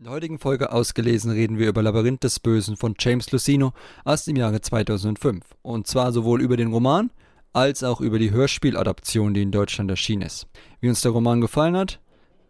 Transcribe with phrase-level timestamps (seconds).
[0.00, 4.24] In der heutigen Folge ausgelesen reden wir über Labyrinth des Bösen von James Lucino aus
[4.24, 5.44] dem Jahre 2005.
[5.60, 7.10] Und zwar sowohl über den Roman
[7.52, 10.46] als auch über die Hörspieladaption, die in Deutschland erschienen ist.
[10.80, 12.00] Wie uns der Roman gefallen hat,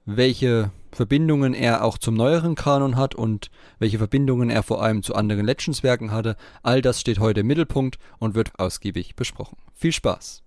[0.05, 5.17] welche Verbindungen er auch zum neueren Kanon hat und welche Verbindungen er vor allem zu
[5.17, 9.57] anderen Legends-Werken hatte, all das steht heute im Mittelpunkt und wird ausgiebig besprochen.
[9.75, 10.45] Viel Spaß!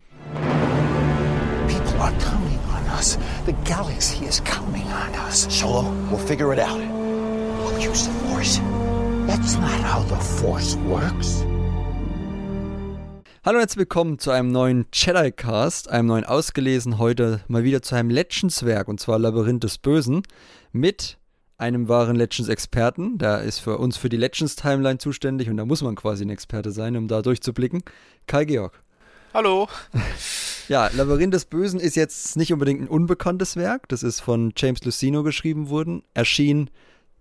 [1.67, 3.17] People are counting on us.
[3.45, 5.47] The galaxy is counting on us.
[5.49, 6.93] Solo, we'll figure it out.
[7.73, 8.61] We'll use the Force.
[9.25, 11.43] That's not how the Force works.
[13.43, 17.95] Hallo und herzlich willkommen zu einem neuen Jedi-Cast, einem neuen Ausgelesen, heute mal wieder zu
[17.95, 20.21] einem Legends-Werk, und zwar Labyrinth des Bösen,
[20.71, 21.17] mit
[21.57, 23.17] einem wahren Legends-Experten.
[23.17, 26.71] Der ist für uns für die Legends-Timeline zuständig und da muss man quasi ein Experte
[26.71, 27.81] sein, um da durchzublicken.
[28.28, 28.79] Kai Georg.
[29.33, 29.67] Hallo.
[30.69, 33.89] Ja, Labyrinth des Bösen ist jetzt nicht unbedingt ein unbekanntes Werk.
[33.89, 36.03] Das ist von James Lucino geschrieben worden.
[36.14, 36.69] Erschien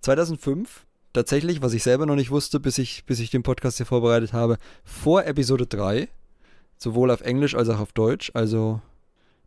[0.03, 0.87] 2005.
[1.13, 4.33] Tatsächlich, was ich selber noch nicht wusste, bis ich, bis ich den Podcast hier vorbereitet
[4.33, 6.09] habe, vor Episode 3.
[6.79, 8.31] Sowohl auf Englisch als auch auf Deutsch.
[8.35, 8.81] Also,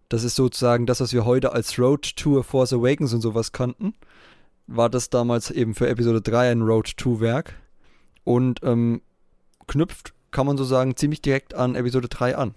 [0.10, 3.52] das ist sozusagen das, was wir heute als Road to a Force Awakens und sowas
[3.52, 3.96] kannten.
[4.68, 7.56] War das damals eben für Episode 3 ein Road to Werk.
[8.24, 9.02] Und ähm,
[9.68, 12.56] knüpft, kann man so sagen, ziemlich direkt an Episode 3 an.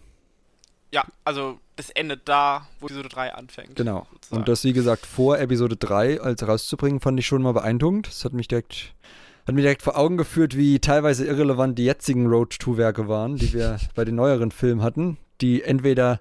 [0.92, 3.76] Ja, also das endet da, wo Episode 3 anfängt.
[3.76, 4.06] Genau.
[4.12, 4.40] sozusagen.
[4.40, 8.08] Und das, wie gesagt, vor Episode 3 als rauszubringen, fand ich schon mal beeindruckend.
[8.08, 8.94] Das hat mich direkt,
[9.46, 13.78] hat mir direkt vor Augen geführt, wie teilweise irrelevant die jetzigen Road-to-Werke waren, die wir
[13.94, 16.20] bei den neueren Filmen hatten, die entweder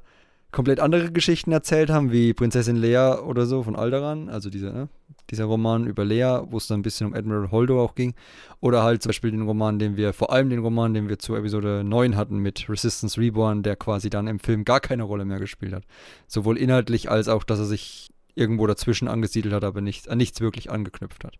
[0.51, 4.89] komplett andere Geschichten erzählt haben, wie Prinzessin Lea oder so von Alderan, also dieser, ne,
[5.29, 8.13] dieser Roman über Lea, wo es dann ein bisschen um Admiral Holdo auch ging,
[8.61, 11.35] oder halt zum Beispiel den Roman, den wir, vor allem den Roman, den wir zu
[11.35, 15.39] Episode 9 hatten mit Resistance Reborn, der quasi dann im Film gar keine Rolle mehr
[15.39, 15.83] gespielt hat.
[16.27, 20.39] Sowohl inhaltlich als auch, dass er sich irgendwo dazwischen angesiedelt hat, aber nicht, an nichts
[20.39, 21.35] wirklich angeknüpft hat.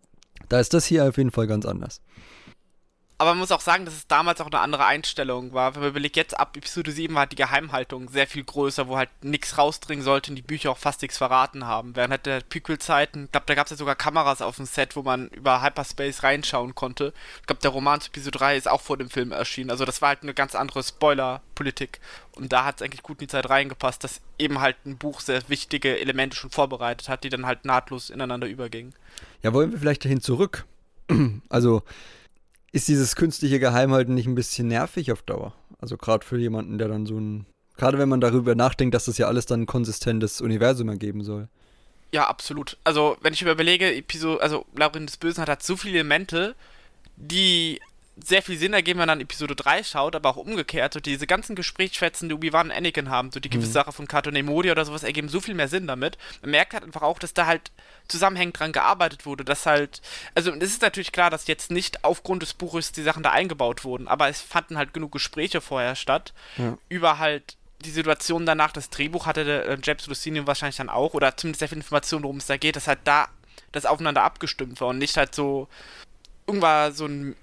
[0.48, 2.02] Da ist das hier auf jeden Fall ganz anders.
[3.20, 5.74] Aber man muss auch sagen, dass es damals auch eine andere Einstellung war.
[5.74, 9.10] Wenn man überlegt, jetzt ab Episode 7 war die Geheimhaltung sehr viel größer, wo halt
[9.22, 11.96] nichts rausdringen sollte und die Bücher auch fast nichts verraten haben.
[11.96, 14.94] Während halt der Prequel-Zeiten, ich glaube, da gab es ja sogar Kameras auf dem Set,
[14.94, 17.12] wo man über Hyperspace reinschauen konnte.
[17.40, 19.72] Ich glaube, der Roman zu Episode 3 ist auch vor dem Film erschienen.
[19.72, 22.00] Also das war halt eine ganz andere Spoiler-Politik.
[22.36, 25.18] Und da hat es eigentlich gut in die Zeit reingepasst, dass eben halt ein Buch
[25.18, 28.94] sehr wichtige Elemente schon vorbereitet hat, die dann halt nahtlos ineinander übergingen.
[29.42, 30.66] Ja, wollen wir vielleicht dahin zurück?
[31.48, 31.82] Also,
[32.72, 35.54] ist dieses künstliche Geheimhalten nicht ein bisschen nervig auf Dauer?
[35.80, 37.46] Also gerade für jemanden, der dann so ein.
[37.76, 41.48] Gerade wenn man darüber nachdenkt, dass das ja alles dann ein konsistentes Universum ergeben soll.
[42.12, 42.76] Ja, absolut.
[42.84, 46.56] Also, wenn ich überlege, Episode, also Labyrinth des Bösen hat, hat so viele Elemente,
[47.16, 47.80] die
[48.24, 50.92] sehr viel Sinn ergeben, wenn man an Episode 3 schaut, aber auch umgekehrt.
[50.94, 53.72] So diese ganzen Gesprächsfetzen, die Obi-Wan und Anakin haben, so die gewisse Mhm.
[53.74, 56.18] Sache von Kato Nemodia oder sowas, ergeben so viel mehr Sinn damit.
[56.42, 57.70] Man merkt halt einfach auch, dass da halt
[58.08, 60.00] zusammenhängend dran gearbeitet wurde, dass halt,
[60.34, 63.84] also es ist natürlich klar, dass jetzt nicht aufgrund des Buches die Sachen da eingebaut
[63.84, 66.76] wurden, aber es fanden halt genug Gespräche vorher statt, Ja.
[66.88, 71.14] über halt die Situation danach, das Drehbuch hatte der äh, James Lucino wahrscheinlich dann auch,
[71.14, 73.28] oder zumindest sehr viel Information, worum es da geht, dass halt da
[73.70, 75.68] das aufeinander abgestimmt war und nicht halt so
[76.46, 77.36] irgendwann so ein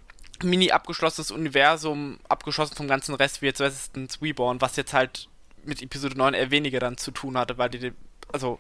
[0.44, 5.30] mini abgeschlossenes Universum, abgeschlossen vom ganzen Rest, wie jetzt Resistance Reborn, was jetzt halt
[5.64, 7.92] mit Episode 9 eher weniger dann zu tun hatte, weil die,
[8.32, 8.60] also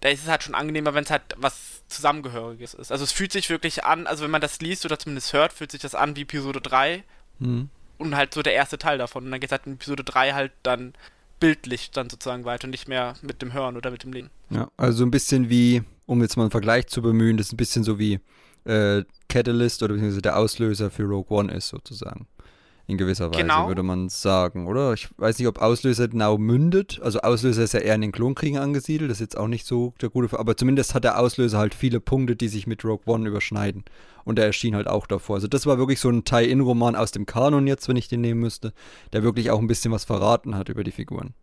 [0.00, 2.92] da ist es halt schon angenehmer, wenn es halt was Zusammengehöriges ist.
[2.92, 5.70] Also es fühlt sich wirklich an, also wenn man das liest oder zumindest hört, fühlt
[5.70, 7.02] sich das an wie Episode 3
[7.40, 7.68] Hm.
[7.98, 9.24] und halt so der erste Teil davon.
[9.24, 10.94] Und dann geht es halt in Episode 3 halt dann
[11.40, 14.30] bildlich dann sozusagen weiter und nicht mehr mit dem Hören oder mit dem Lesen.
[14.50, 17.52] Ja, also so ein bisschen wie, um jetzt mal einen Vergleich zu bemühen, das ist
[17.52, 18.20] ein bisschen so wie
[18.66, 22.26] äh, Catalyst oder beziehungsweise der Auslöser für Rogue One ist, sozusagen.
[22.88, 23.66] In gewisser Weise, Genau.
[23.66, 24.92] würde man sagen, oder?
[24.92, 27.00] Ich weiß nicht, ob Auslöser genau mündet.
[27.02, 29.92] Also Auslöser ist ja eher in den Klonkriegen angesiedelt, das ist jetzt auch nicht so
[30.00, 33.02] der gute, Ver- aber zumindest hat der Auslöser halt viele Punkte, die sich mit Rogue
[33.12, 33.84] One überschneiden.
[34.24, 35.34] Und der erschien halt auch davor.
[35.36, 38.40] Also das war wirklich so ein Tie-In-Roman aus dem Kanon jetzt, wenn ich den nehmen
[38.40, 38.72] müsste,
[39.12, 41.34] der wirklich auch ein bisschen was verraten hat über die Figuren.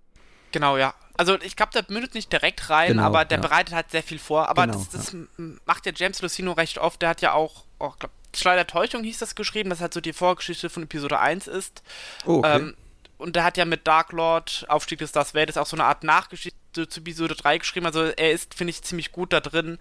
[0.53, 0.93] Genau, ja.
[1.17, 3.41] Also ich glaube, der mündet nicht direkt rein, Genau, aber der ja.
[3.41, 4.47] bereitet halt sehr viel vor.
[4.49, 7.01] Aber Genau, das, das m- macht ja James Lucino recht oft.
[7.01, 9.93] Der hat ja auch, oh, ich glaube, Schleuder der Täuschung hieß das geschrieben, das halt
[9.93, 11.83] so die Vorgeschichte von Episode 1 ist.
[12.25, 12.55] Oh, okay.
[12.55, 12.75] Ähm,
[13.19, 16.03] und der hat ja mit Dark Lord, Aufstieg des Darth Vader, auch so eine Art
[16.03, 17.85] Nachgeschichte zu Episode 3 geschrieben.
[17.85, 19.77] Also er ist, finde ich, ziemlich gut da drin,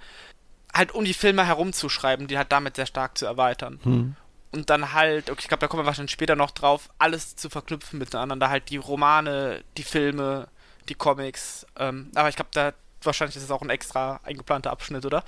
[0.74, 3.80] halt um die Filme herumzuschreiben, die halt damit sehr stark zu erweitern.
[3.84, 4.16] Hm.
[4.52, 7.48] Und dann halt, okay, ich glaube, da kommen wir wahrscheinlich später noch drauf, alles zu
[7.48, 8.50] verknüpfen miteinander.
[8.50, 10.48] Halt die Romane, die Filme,
[10.88, 11.66] die Comics.
[11.78, 15.24] Ähm, aber ich glaube, da wahrscheinlich ist es auch ein extra eingeplanter Abschnitt, oder?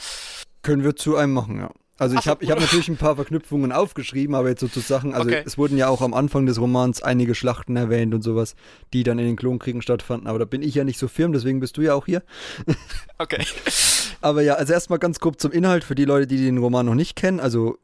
[0.62, 1.71] Können wir zu einem machen, ja.
[1.97, 5.15] Also ich habe ich hab natürlich ein paar Verknüpfungen aufgeschrieben, aber jetzt so zu Sachen,
[5.15, 5.45] also Okay.
[5.47, 8.56] es wurden ja auch am Anfang des Romans einige Schlachten erwähnt und sowas,
[8.93, 11.61] die dann in den Klonkriegen stattfanden, aber da bin ich ja nicht so firm, deswegen
[11.61, 12.23] bist du ja auch hier.
[13.19, 13.45] Okay.
[14.21, 16.95] Aber ja, also erstmal ganz grob zum Inhalt für die Leute, die den Roman noch
[16.95, 17.41] nicht kennen.
[17.41, 17.77] Also,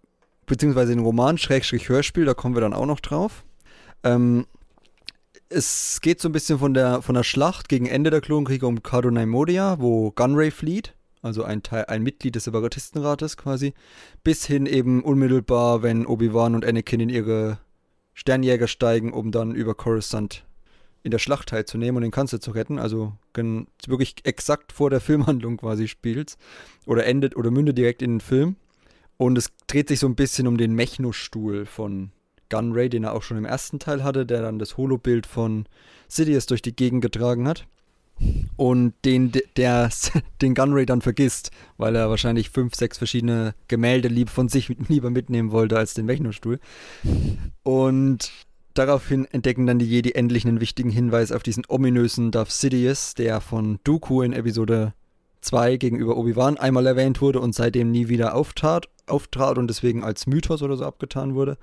[0.47, 3.45] beziehungsweise den Roman, Schrägstrich Hörspiel, da kommen wir dann auch noch drauf.
[4.03, 4.47] Ähm,
[5.51, 8.83] es geht so ein bisschen von der, von der Schlacht gegen Ende der Klonkriege um
[8.83, 13.75] Cardonai Modia, wo Gunray flieht, also ein, Teil, ein Mitglied des Separatistenrates quasi,
[14.23, 17.59] bis hin eben unmittelbar, wenn Obi-Wan und Anakin in ihre
[18.15, 20.45] Sternjäger steigen, um dann über Coruscant
[21.03, 22.79] in der Schlacht teilzunehmen und den Kanzler zu retten.
[22.79, 23.15] Also
[23.87, 26.37] wirklich exakt vor der Filmhandlung quasi spielt.
[26.87, 28.57] Oder endet oder mündet direkt in den Film.
[29.17, 32.11] Und es dreht sich so ein bisschen um den Mechno-Stuhl von
[32.51, 35.67] Gunray, den er auch schon im ersten Teil hatte, der dann das Holobild von
[36.09, 37.67] Sidious durch die Gegend getragen hat.
[38.57, 39.89] Und den, der,
[40.43, 45.11] den Gunray dann vergisst, weil er wahrscheinlich fünf, sechs verschiedene Gemälde lieb von sich lieber
[45.11, 46.61] mitnehmen wollte als den Mechno-Stuhl.
[47.63, 48.31] Und
[48.75, 53.41] Daraufhin entdecken dann die Jedi endlich einen wichtigen Hinweis auf diesen ominösen Darth Sidious, der
[53.41, 54.95] von Dooku in Episode
[55.41, 60.27] 2 gegenüber Obi-Wan einmal erwähnt wurde und seitdem nie wieder auftrat, auftrat und deswegen als
[60.27, 61.59] Mythos oder so abgetan wurde.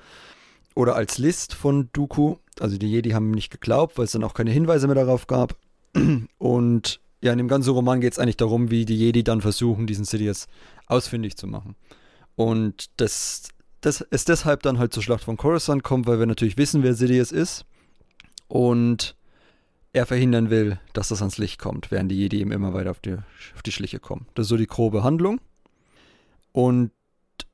[0.78, 2.36] Oder als List von Dooku.
[2.60, 5.26] Also die Jedi haben ihm nicht geglaubt, weil es dann auch keine Hinweise mehr darauf
[5.26, 5.58] gab.
[6.38, 9.88] Und ja, in dem ganzen Roman geht es eigentlich darum, wie die Jedi dann versuchen,
[9.88, 10.46] diesen Sidious
[10.86, 11.76] ausfindig zu machen.
[12.36, 13.50] Und das
[13.82, 16.94] das es deshalb dann halt zur Schlacht von Coruscant kommt, weil wir natürlich wissen, wer
[16.94, 17.66] Sidious ist.
[18.48, 19.16] Und
[19.94, 23.00] er verhindern will, dass das ans Licht kommt, während die Jedi ihm immer weiter auf
[23.00, 23.14] die,
[23.56, 24.28] auf die Schliche kommen.
[24.36, 25.42] Das ist so die grobe Handlung.
[26.52, 26.92] Und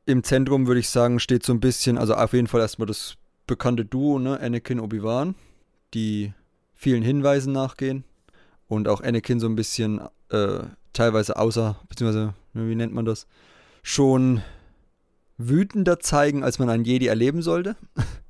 [0.05, 3.15] im Zentrum würde ich sagen, steht so ein bisschen, also auf jeden Fall erstmal das
[3.47, 5.35] bekannte Duo, ne, Anakin Obi-Wan,
[5.93, 6.33] die
[6.73, 8.03] vielen Hinweisen nachgehen
[8.67, 10.59] und auch Anakin so ein bisschen äh,
[10.93, 13.27] teilweise außer, beziehungsweise, wie nennt man das,
[13.81, 14.41] schon
[15.37, 17.75] wütender zeigen, als man einen Jedi erleben sollte.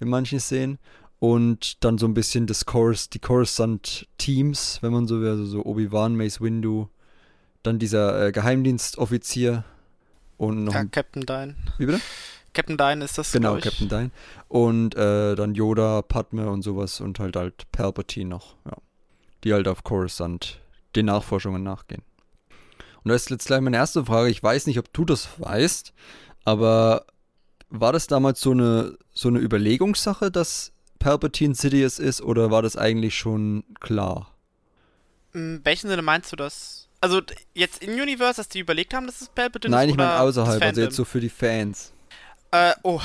[0.00, 0.78] in manchen Szenen.
[1.18, 5.64] Und dann so ein bisschen das Chorus, die Coruscant-Teams, wenn man so will, also so
[5.64, 6.88] Obi-Wan, Mace Windu,
[7.62, 9.64] dann dieser äh, Geheimdienstoffizier
[10.36, 10.74] und noch.
[10.74, 11.54] Ja, Captain Dine.
[11.78, 12.00] Wie bitte?
[12.54, 13.32] Captain Dine ist das.
[13.32, 14.10] Genau, Captain Dine.
[14.48, 18.76] Und äh, dann Yoda, Padme und sowas und halt halt Palpatine noch, ja.
[19.44, 20.60] Die halt auf Coruscant
[20.94, 22.02] den Nachforschungen nachgehen.
[23.04, 24.30] Und das ist jetzt gleich meine erste Frage.
[24.30, 25.92] Ich weiß nicht, ob du das weißt.
[26.44, 27.06] Aber
[27.68, 32.76] war das damals so eine, so eine Überlegungssache, dass Palpatine Sidious ist, oder war das
[32.76, 34.34] eigentlich schon klar?
[35.32, 36.85] In welchem Sinne meinst du das?
[37.06, 37.22] Also
[37.54, 39.94] jetzt in Universe, dass die überlegt haben, dass es Palpatine Nein, ist?
[39.94, 41.92] Nein, ich meine außerhalb, also jetzt so für die Fans.
[42.50, 43.00] Äh, oh.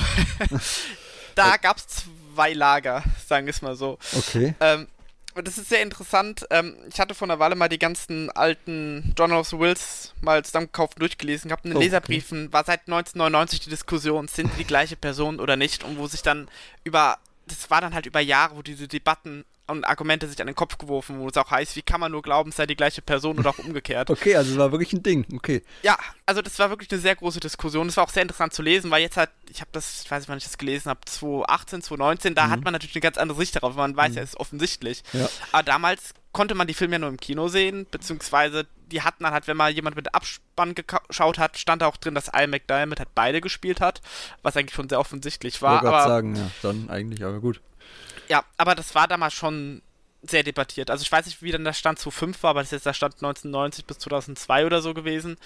[1.36, 1.86] da gab es
[2.34, 4.00] zwei Lager, sagen wir es mal so.
[4.12, 4.56] Okay.
[4.58, 4.88] Ähm,
[5.36, 6.44] das ist sehr interessant.
[6.50, 10.44] Ähm, ich hatte vor einer Weile mal die ganzen alten John of the Wills mal
[10.44, 11.64] zusammengekauft und durchgelesen gehabt.
[11.64, 12.52] In den oh, Leserbriefen okay.
[12.54, 15.84] war seit 1999 die Diskussion, sind die gleiche Person oder nicht?
[15.84, 16.48] Und wo sich dann
[16.82, 20.56] über, das war dann halt über Jahre, wo diese Debatten und Argumente sich an den
[20.56, 23.02] Kopf geworfen, wo es auch heißt, wie kann man nur glauben, es sei die gleiche
[23.02, 24.10] Person oder auch umgekehrt.
[24.10, 25.62] okay, also es war wirklich ein Ding, okay.
[25.82, 27.88] Ja, also das war wirklich eine sehr große Diskussion.
[27.88, 30.22] Es war auch sehr interessant zu lesen, weil jetzt halt, ich habe das, ich weiß
[30.22, 32.50] nicht, wann ich das gelesen habe, 2018, 2019, da mhm.
[32.50, 34.16] hat man natürlich eine ganz andere Sicht darauf, man weiß mhm.
[34.16, 35.02] ja, es ist offensichtlich.
[35.12, 35.28] Ja.
[35.52, 39.32] Aber damals konnte man die Filme ja nur im Kino sehen, beziehungsweise die hatten dann
[39.32, 42.98] halt, wenn mal jemand mit Abspann geschaut hat, stand da auch drin, dass Al McDiarmid
[42.98, 44.02] halt beide gespielt hat,
[44.42, 45.78] was eigentlich schon sehr offensichtlich war.
[45.78, 47.60] Ich wollte sagen, ja, dann eigentlich, aber gut.
[48.32, 49.82] Ja, aber das war damals schon
[50.22, 50.90] sehr debattiert.
[50.90, 52.86] Also ich weiß nicht, wie dann der Stand zu 5 war, aber das ist jetzt
[52.86, 55.36] der Stand 1990 bis 2002 oder so gewesen.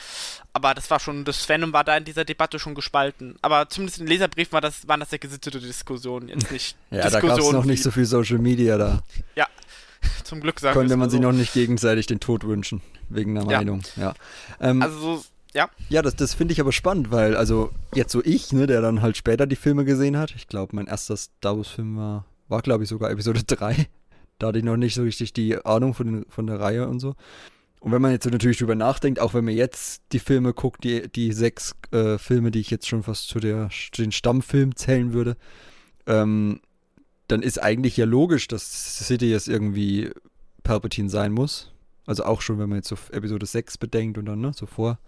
[0.52, 3.40] Aber das war schon, das Fandom war da in dieser Debatte schon gespalten.
[3.42, 7.02] Aber zumindest in den Leserbriefen war das, waren das sehr gesittete Diskussionen, jetzt nicht Ja,
[7.02, 9.02] Diskussionen da gab es noch nicht so viel Social Media da.
[9.34, 9.48] Ja,
[10.22, 11.16] zum Glück sagen Konnte man so.
[11.16, 13.58] sich noch nicht gegenseitig den Tod wünschen, wegen der ja.
[13.58, 14.14] Meinung, ja.
[14.60, 15.24] Ähm, also so,
[15.54, 15.68] ja.
[15.88, 19.02] Ja, das, das finde ich aber spannend, weil, also jetzt so ich, ne, der dann
[19.02, 22.84] halt später die Filme gesehen hat, ich glaube, mein erster Star Wars-Film war war, glaube
[22.84, 23.86] ich, sogar Episode 3.
[24.38, 27.14] Da hatte ich noch nicht so richtig die Ahnung von, von der Reihe und so.
[27.80, 31.08] Und wenn man jetzt natürlich drüber nachdenkt, auch wenn man jetzt die Filme guckt, die,
[31.08, 35.12] die sechs äh, Filme, die ich jetzt schon fast zu, der, zu den Stammfilmen zählen
[35.12, 35.36] würde,
[36.06, 36.60] ähm,
[37.28, 40.10] dann ist eigentlich ja logisch, dass City jetzt irgendwie
[40.62, 41.72] Palpatine sein muss.
[42.06, 44.98] Also auch schon, wenn man jetzt so Episode 6 bedenkt und dann, ne, so vor.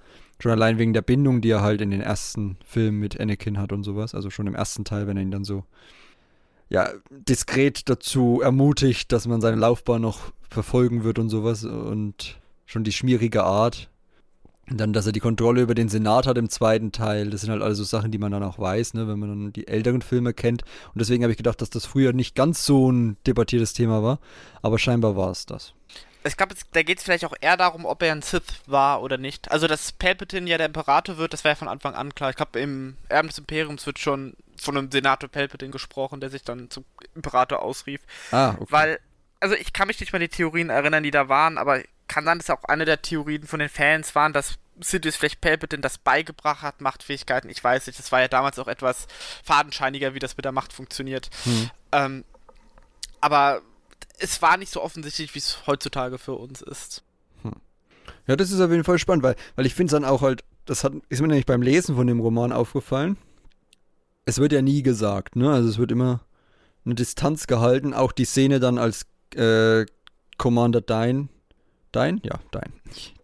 [0.41, 3.73] Schon allein wegen der Bindung, die er halt in den ersten Filmen mit Anakin hat
[3.73, 4.15] und sowas.
[4.15, 5.65] Also schon im ersten Teil, wenn er ihn dann so
[6.69, 12.85] ja, diskret dazu ermutigt, dass man seine Laufbahn noch verfolgen wird und sowas und schon
[12.85, 13.89] die schmierige Art.
[14.71, 17.31] Und dann, dass er die Kontrolle über den Senat hat im zweiten Teil.
[17.31, 19.53] Das sind halt alles so Sachen, die man dann auch weiß, ne, wenn man dann
[19.55, 20.63] die älteren Filme kennt.
[20.93, 24.19] Und deswegen habe ich gedacht, dass das früher nicht ganz so ein debattiertes Thema war.
[24.61, 25.73] Aber scheinbar war es das.
[26.25, 29.17] Ich glaube, da geht es vielleicht auch eher darum, ob er ein Sith war oder
[29.17, 29.51] nicht.
[29.51, 32.29] Also, dass Palpatine ja der Imperator wird, das war ja von Anfang an klar.
[32.29, 36.43] Ich glaube, im Erben des Imperiums wird schon von einem Senator Palpatine gesprochen, der sich
[36.43, 36.85] dann zum
[37.15, 38.01] Imperator ausrief.
[38.31, 38.67] Ah, okay.
[38.71, 39.01] Weil,
[39.41, 42.25] also ich kann mich nicht mal an die Theorien erinnern, die da waren, aber kann
[42.25, 45.99] sein, dass auch eine der Theorien von den Fans waren, dass Sidious vielleicht Palpatine das
[45.99, 49.07] beigebracht hat, Machtfähigkeiten, ich weiß nicht, das war ja damals auch etwas
[49.45, 51.31] fadenscheiniger, wie das mit der Macht funktioniert.
[51.45, 51.71] Hm.
[51.93, 52.25] Ähm,
[53.21, 53.63] aber
[54.19, 57.03] es war nicht so offensichtlich, wie es heutzutage für uns ist.
[57.43, 57.53] Hm.
[58.27, 60.45] Ja, das ist auf jeden Fall spannend, weil, weil ich finde es dann auch halt,
[60.65, 63.17] das hat, ist mir nämlich beim Lesen von dem Roman aufgefallen.
[64.29, 65.51] Es wird ja nie gesagt, ne?
[65.51, 66.21] Also es wird immer
[66.85, 69.87] eine Distanz gehalten, auch die Szene dann als äh,
[70.37, 71.29] Commander Dine,
[71.95, 72.21] Dine?
[72.23, 72.75] Ja, Dine.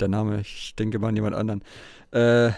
[0.00, 1.62] Der Name, ich denke mal an jemand anderen.
[2.10, 2.52] Äh,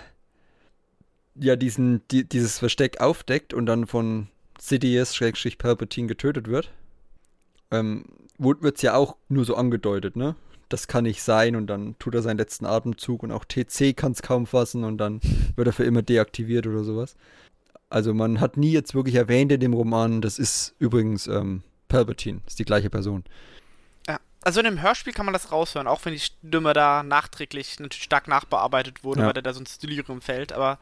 [1.35, 4.29] ja, diesen, die, dieses Versteck aufdeckt und dann von
[4.61, 6.71] Sidious-Palpatine getötet wird.
[7.73, 8.05] Ähm,
[8.39, 10.37] wird es ja auch nur so angedeutet, ne?
[10.69, 14.13] Das kann nicht sein und dann tut er seinen letzten Atemzug und auch TC kann
[14.13, 15.21] es kaum fassen und dann
[15.57, 17.17] wird er für immer deaktiviert oder sowas.
[17.89, 22.41] Also man hat nie jetzt wirklich erwähnt in dem Roman, das ist übrigens ähm, Palpatine,
[22.47, 23.25] ist die gleiche Person.
[24.09, 27.79] Ja, also in dem Hörspiel kann man das raushören, auch wenn die Stimme da nachträglich
[27.79, 29.27] natürlich stark nachbearbeitet wurde, ja.
[29.27, 30.79] weil da so ein Stilirium fällt, aber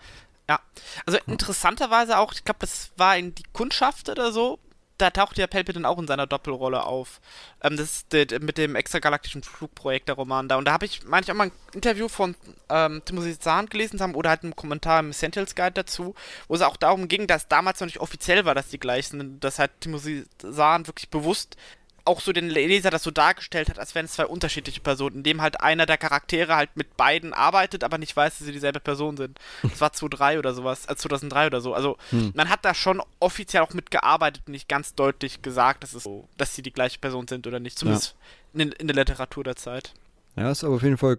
[0.49, 0.61] ja.
[1.07, 4.59] Also interessanterweise auch, ich glaube, das war in die Kundschaft oder so,
[4.99, 7.21] da taucht ja Palpatine auch in seiner Doppelrolle auf.
[7.63, 10.57] Ähm, das ist mit dem extragalaktischen Flugprojekt der Roman da.
[10.57, 12.37] Und da habe ich, meine ich, auch mal ein Interview von
[12.69, 16.15] ähm, Timothy Zahn gelesen haben oder halt einen Kommentar im Essentials Guide dazu,
[16.49, 19.43] wo es auch darum ging, dass damals noch nicht offiziell war, dass die gleich sind.
[19.43, 21.57] Dass halt Timothy Zahn wirklich bewusst
[22.05, 25.41] auch so den Leser das so dargestellt hat, als wären es zwei unterschiedliche Personen, indem
[25.41, 29.17] halt einer der Charaktere halt mit beiden arbeitet, aber nicht weiß, dass sie dieselbe Person
[29.17, 29.39] sind.
[29.63, 31.73] Das war 2003 oder sowas, äh 2003 oder so.
[31.73, 32.33] Also hm.
[32.35, 36.29] man hat da schon offiziell auch mitgearbeitet und nicht ganz deutlich gesagt, dass, es so,
[36.37, 38.17] dass sie die gleiche Person sind oder nicht, zumindest
[38.53, 38.63] ja.
[38.63, 39.95] in, in der Literatur der Zeit.
[40.37, 41.19] Ja, ist aber auf jeden Fall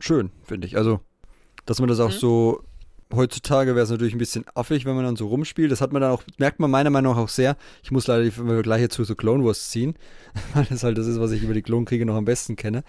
[0.00, 0.76] schön, finde ich.
[0.76, 1.00] Also,
[1.64, 2.18] dass man das auch mhm.
[2.18, 2.64] so
[3.14, 5.70] heutzutage wäre es natürlich ein bisschen affig, wenn man dann so rumspielt.
[5.70, 7.56] Das hat man dann auch, merkt man meiner Meinung nach auch sehr.
[7.82, 9.94] Ich muss leider die Vergleiche zu so Clone Wars ziehen,
[10.54, 12.82] weil das halt das ist, was ich über die Klonkriege noch am besten kenne.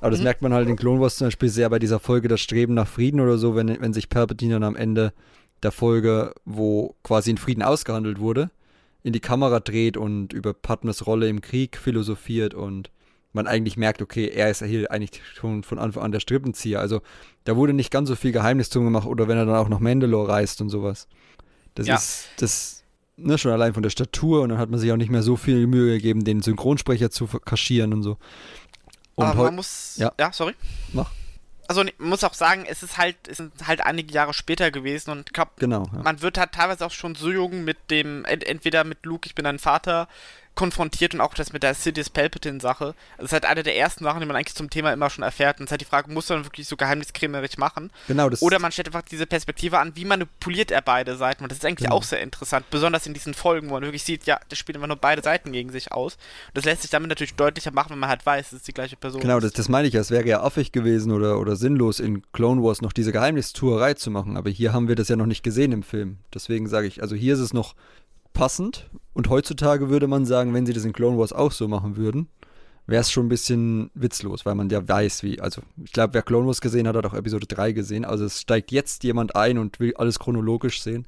[0.00, 0.24] Aber das mhm.
[0.24, 2.88] merkt man halt in Clone Wars zum Beispiel sehr bei dieser Folge das Streben nach
[2.88, 5.12] Frieden oder so, wenn, wenn sich Palpatine dann am Ende
[5.62, 8.50] der Folge, wo quasi ein Frieden ausgehandelt wurde,
[9.02, 12.90] in die Kamera dreht und über Padmes Rolle im Krieg philosophiert und
[13.34, 16.80] man eigentlich merkt, okay, er ist hier eigentlich schon von Anfang an der Strippenzieher.
[16.80, 17.02] Also
[17.44, 19.80] da wurde nicht ganz so viel Geheimnis drum gemacht oder wenn er dann auch noch
[19.80, 21.08] Mandalore reist und sowas.
[21.74, 21.96] Das ja.
[21.96, 22.84] ist das
[23.16, 25.36] ne, schon allein von der Statur und dann hat man sich auch nicht mehr so
[25.36, 28.16] viel Mühe gegeben, den Synchronsprecher zu kaschieren und so.
[29.16, 29.96] Und Aber man muss.
[29.96, 30.54] Ja, ja sorry.
[30.92, 31.10] Mach.
[31.66, 35.10] Also man muss auch sagen, es ist halt, es sind halt einige Jahre später gewesen
[35.10, 36.02] und ich glaube, genau, ja.
[36.02, 39.44] man wird halt teilweise auch schon so jung mit dem, entweder mit Luke, ich bin
[39.44, 40.08] dein Vater,
[40.54, 42.94] konfrontiert und auch das mit der Sidious Palpatine-Sache.
[43.16, 45.58] Das ist halt eine der ersten Sachen, die man eigentlich zum Thema immer schon erfährt.
[45.58, 47.90] Und es ist halt die Frage, muss man wirklich so geheimniskrämerisch machen?
[48.06, 51.42] Genau, das Oder man stellt einfach diese Perspektive an, wie manipuliert er beide Seiten.
[51.42, 51.96] Und das ist eigentlich genau.
[51.96, 54.86] auch sehr interessant, besonders in diesen Folgen, wo man wirklich sieht, ja, das spielt immer
[54.86, 56.14] nur beide Seiten gegen sich aus.
[56.14, 58.74] Und das lässt sich damit natürlich deutlicher machen, wenn man halt weiß, es ist die
[58.74, 59.20] gleiche Person.
[59.20, 60.00] Genau, das, das meine ich ja.
[60.00, 64.10] Es wäre ja affig gewesen oder, oder sinnlos, in Clone Wars noch diese Geheimnistuerei zu
[64.10, 64.36] machen.
[64.36, 66.18] Aber hier haben wir das ja noch nicht gesehen im Film.
[66.32, 67.74] Deswegen sage ich, also hier ist es noch
[68.34, 68.90] passend.
[69.14, 72.28] Und heutzutage würde man sagen, wenn sie das in Clone Wars auch so machen würden,
[72.86, 75.40] wäre es schon ein bisschen witzlos, weil man ja weiß, wie.
[75.40, 78.04] Also, ich glaube, wer Clone Wars gesehen hat, hat auch Episode 3 gesehen.
[78.04, 81.06] Also, es steigt jetzt jemand ein und will alles chronologisch sehen.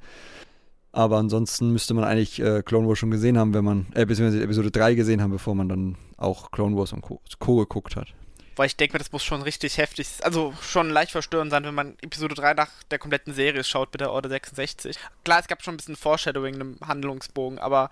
[0.92, 4.42] Aber ansonsten müsste man eigentlich äh, Clone Wars schon gesehen haben, wenn man, äh, beziehungsweise
[4.42, 7.21] Episode 3 gesehen haben, bevor man dann auch Clone Wars und Co.
[7.38, 8.14] Co geguckt hat.
[8.56, 11.96] Weil ich denke, das muss schon richtig heftig, also schon leicht verstörend sein, wenn man
[12.00, 14.98] Episode 3 nach der kompletten Serie schaut mit der Order 66.
[15.25, 17.90] Klar, es gab schon ein bisschen Foreshadowing im Handlungsbogen, aber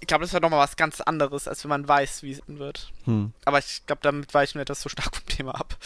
[0.00, 2.92] ich glaube, das wäre nochmal was ganz anderes, als wenn man weiß, wie es wird.
[3.04, 3.32] Hm.
[3.46, 5.76] Aber ich glaube, damit weichen wir das so stark vom Thema ab.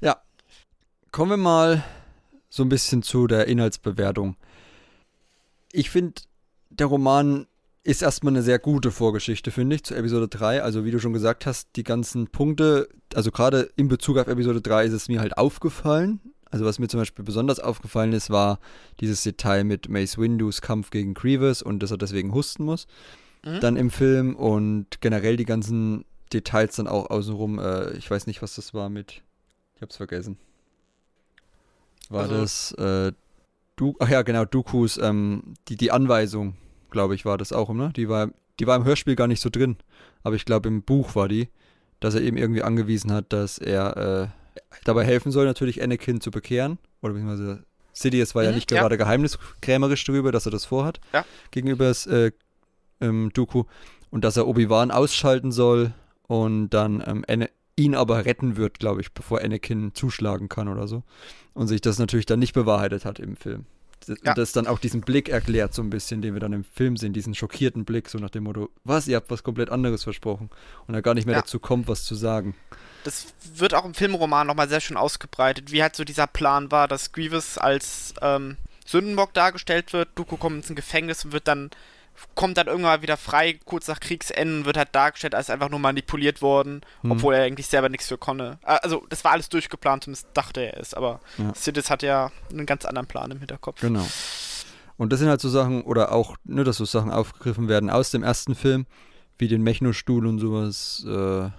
[0.00, 0.20] Ja.
[1.12, 1.84] Kommen wir mal
[2.50, 4.36] so ein bisschen zu der Inhaltsbewertung.
[5.70, 6.20] Ich finde,
[6.70, 7.46] der Roman
[7.84, 10.62] ist erstmal eine sehr gute Vorgeschichte, finde ich, zu Episode 3.
[10.62, 14.60] Also, wie du schon gesagt hast, die ganzen Punkte, also gerade in Bezug auf Episode
[14.60, 16.20] 3 ist es mir halt aufgefallen.
[16.50, 18.60] Also, was mir zum Beispiel besonders aufgefallen ist, war
[19.00, 22.86] dieses Detail mit Mace Windus Kampf gegen Grievous und dass er deswegen husten muss.
[23.44, 23.60] Mhm.
[23.60, 27.58] Dann im Film und generell die ganzen Details dann auch außenrum.
[27.58, 29.22] Äh, ich weiß nicht, was das war mit.
[29.74, 30.38] Ich hab's vergessen.
[32.10, 32.72] War also, das.
[32.72, 33.12] Äh,
[33.74, 36.54] du, ach ja, genau, Dookus, ähm, die, die Anweisung
[36.92, 37.92] glaube ich, war das auch, ne?
[37.96, 38.30] Die war,
[38.60, 39.76] die war im Hörspiel gar nicht so drin.
[40.22, 41.48] Aber ich glaube, im Buch war die,
[42.00, 44.28] dass er eben irgendwie angewiesen hat, dass er äh,
[44.84, 46.78] dabei helfen soll, natürlich Anakin zu bekehren.
[47.00, 48.98] Oder beziehungsweise Sidious war mhm, ja nicht gerade ja.
[48.98, 51.00] geheimniskrämerisch darüber, dass er das vorhat.
[51.12, 51.24] Ja.
[51.50, 52.30] Gegenüber äh,
[53.00, 53.64] ähm, Dooku.
[54.10, 55.94] Und dass er Obi-Wan ausschalten soll
[56.26, 57.24] und dann ähm,
[57.76, 61.02] ihn aber retten wird, glaube ich, bevor Anakin zuschlagen kann oder so.
[61.54, 63.66] Und sich das natürlich dann nicht bewahrheitet hat im Film.
[64.08, 64.30] Ja.
[64.32, 66.96] Und das dann auch diesen Blick erklärt, so ein bisschen, den wir dann im Film
[66.96, 70.50] sehen, diesen schockierten Blick, so nach dem Motto, was, ihr habt was komplett anderes versprochen.
[70.86, 71.40] Und er gar nicht mehr Ja.
[71.42, 72.54] dazu kommt, was zu sagen.
[73.04, 76.86] Das wird auch im Filmroman nochmal sehr schön ausgebreitet, wie halt so dieser Plan war,
[76.88, 78.56] dass Grievous als ähm,
[78.86, 81.70] Sündenbock dargestellt wird, Dooku kommt ins Gefängnis und wird dann
[82.34, 85.78] kommt dann irgendwann wieder frei, kurz nach Kriegsende, und wird halt dargestellt als einfach nur
[85.80, 87.12] manipuliert worden, Hm.
[87.12, 88.58] obwohl er eigentlich selber nichts für konnte.
[88.64, 91.52] Äh, Also, das war alles durchgeplant, zumindest dachte er es, aber Ja.
[91.54, 93.80] Sidious hat ja einen ganz anderen Plan im Hinterkopf.
[93.80, 94.06] Genau.
[94.98, 98.10] Und das sind halt so Sachen, oder auch, ne, dass so Sachen aufgegriffen werden aus
[98.10, 98.86] dem ersten Film,
[99.38, 101.50] wie den Mechnostuhl und sowas, äh,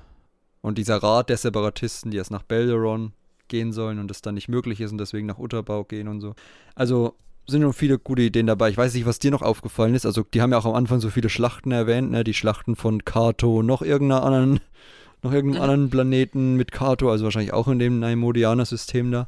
[0.62, 3.12] und dieser Rat der Separatisten, die erst nach Belderon
[3.50, 6.36] gehen sollen und das dann nicht möglich ist und deswegen nach Utterbau gehen und so.
[6.76, 7.16] Also
[7.48, 8.70] sind noch viele gute Ideen dabei.
[8.70, 10.06] Ich weiß nicht, was dir noch aufgefallen ist.
[10.06, 12.24] Also die haben ja auch am Anfang so viele Schlachten erwähnt, ne?
[12.24, 14.60] Die Schlachten von Kato, noch irgendeiner anderen,
[15.24, 15.70] noch irgendeinem Mhm.
[15.70, 19.28] anderen Planeten mit Kato, also wahrscheinlich auch in dem Naimodianer-System da.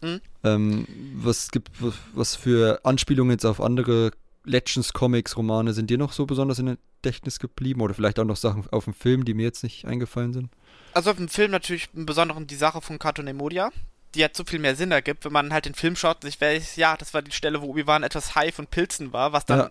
[0.00, 0.20] Mhm.
[0.42, 0.86] Ähm,
[1.16, 1.70] was gibt,
[2.14, 4.12] was, für Anspielungen jetzt auf andere
[4.44, 7.80] Legends, Comics, Romane sind dir noch so besonders in Gedächtnis geblieben?
[7.80, 10.50] Oder vielleicht auch noch Sachen auf dem Film, die mir jetzt nicht eingefallen sind?
[10.92, 13.70] Also im Film natürlich im Besonderen die Sache von Cartoon Emodia,
[14.14, 16.40] die halt so viel mehr Sinn ergibt, wenn man halt den Film schaut und sich
[16.40, 19.58] weiß, ja, das war die Stelle, wo Obi-Wan etwas high von Pilzen war, was dann
[19.58, 19.70] Ja.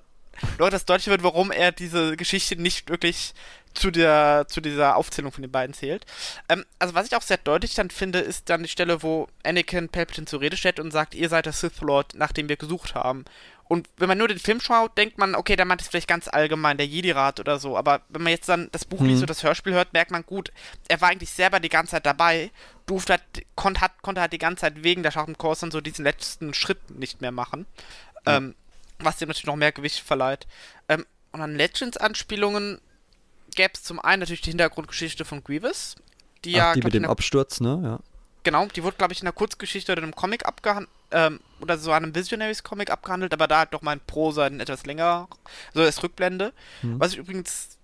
[0.58, 3.34] Leute das deutlich wird, warum er diese Geschichte nicht wirklich
[3.76, 6.06] zu der zu dieser Aufzählung von den beiden zählt.
[6.50, 9.90] Ähm, also was ich auch sehr deutlich dann finde, ist dann die Stelle, wo Anakin
[9.90, 12.96] Palpatine zur Rede stellt und sagt, ihr seid der Sith Lord, nach dem wir gesucht
[12.96, 13.26] haben.
[13.68, 16.28] Und wenn man nur den Film schaut, denkt man, okay, der meint es vielleicht ganz
[16.28, 17.78] allgemein, der Jedi-Rat oder so.
[17.78, 19.08] Aber wenn man jetzt dann das Buch Mhm.
[19.08, 20.52] liest oder das Hörspiel hört, merkt man, gut,
[20.90, 22.52] er war eigentlich selber die ganze Zeit dabei,
[22.86, 23.24] durfte halt,
[23.56, 26.04] konnt, hat, konnte halt die ganze Zeit wegen der Schacht im Kurs dann so diesen
[26.04, 27.66] letzten Schritt nicht mehr machen.
[28.26, 28.56] Ähm,
[29.00, 30.48] was dem natürlich noch mehr Gewicht verleiht.
[30.88, 32.80] Ähm, und an Legends-Anspielungen
[33.56, 35.96] gäbe es zum einen natürlich die Hintergrundgeschichte von Grievous,
[36.46, 37.80] die ja, Ach, die glaub mit dem Absturz, ne?
[37.84, 38.00] Ja.
[38.44, 41.78] Genau, die wurde, glaube ich, in einer Kurzgeschichte oder in einem Comic abgehandelt, ähm, oder
[41.78, 45.28] so einem Visionaries-Comic abgehandelt, aber da halt doch mal in Prosa in etwas länger,
[45.74, 46.52] so als Rückblende.
[46.82, 47.00] Mhm.
[47.00, 47.78] Was ich übrigens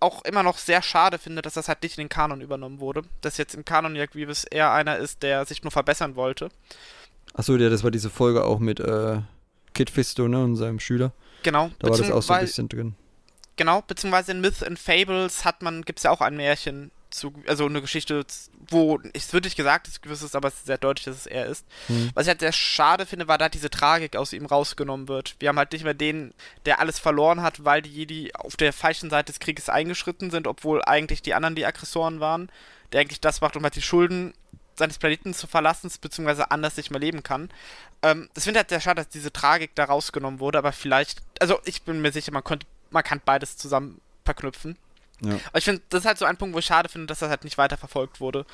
[0.00, 3.02] auch immer noch sehr schade finde, dass das halt nicht in den Kanon übernommen wurde.
[3.20, 6.50] Dass jetzt im Kanon ja Grievous eher einer ist, der sich nur verbessern wollte.
[7.34, 9.20] Achso, ja, das war diese Folge auch mit äh,
[9.74, 10.42] Kid Fisto, ne?
[10.42, 11.12] Und seinem Schüler.
[11.42, 11.70] Genau.
[11.78, 12.94] Da war das auch so ein bisschen drin.
[13.56, 17.32] Genau, beziehungsweise in Myth and Fables hat man, gibt es ja auch ein Märchen zu,
[17.46, 18.24] also eine Geschichte,
[18.70, 21.26] wo, es wird nicht gesagt, es gewiss ist, aber es ist sehr deutlich, dass es
[21.26, 21.66] er ist.
[21.86, 22.10] Hm.
[22.14, 25.36] Was ich halt sehr schade finde, war, da diese Tragik aus ihm rausgenommen wird.
[25.38, 26.34] Wir haben halt nicht mehr den,
[26.66, 30.46] der alles verloren hat, weil die Jedi auf der falschen Seite des Krieges eingeschritten sind,
[30.46, 32.50] obwohl eigentlich die anderen die Aggressoren waren,
[32.92, 34.34] der eigentlich das macht, um halt die Schulden
[34.78, 37.50] seines Planeten zu verlassen, beziehungsweise anders nicht mehr leben kann.
[38.02, 41.22] Ähm, das finde ich halt sehr schade, dass diese Tragik da rausgenommen wurde, aber vielleicht,
[41.40, 44.78] also ich bin mir sicher, man könnte, man kann beides zusammen verknüpfen.
[45.20, 45.34] Ja.
[45.48, 47.30] Aber ich finde, das ist halt so ein Punkt, wo ich schade finde, dass das
[47.30, 48.46] halt nicht weiter verfolgt wurde,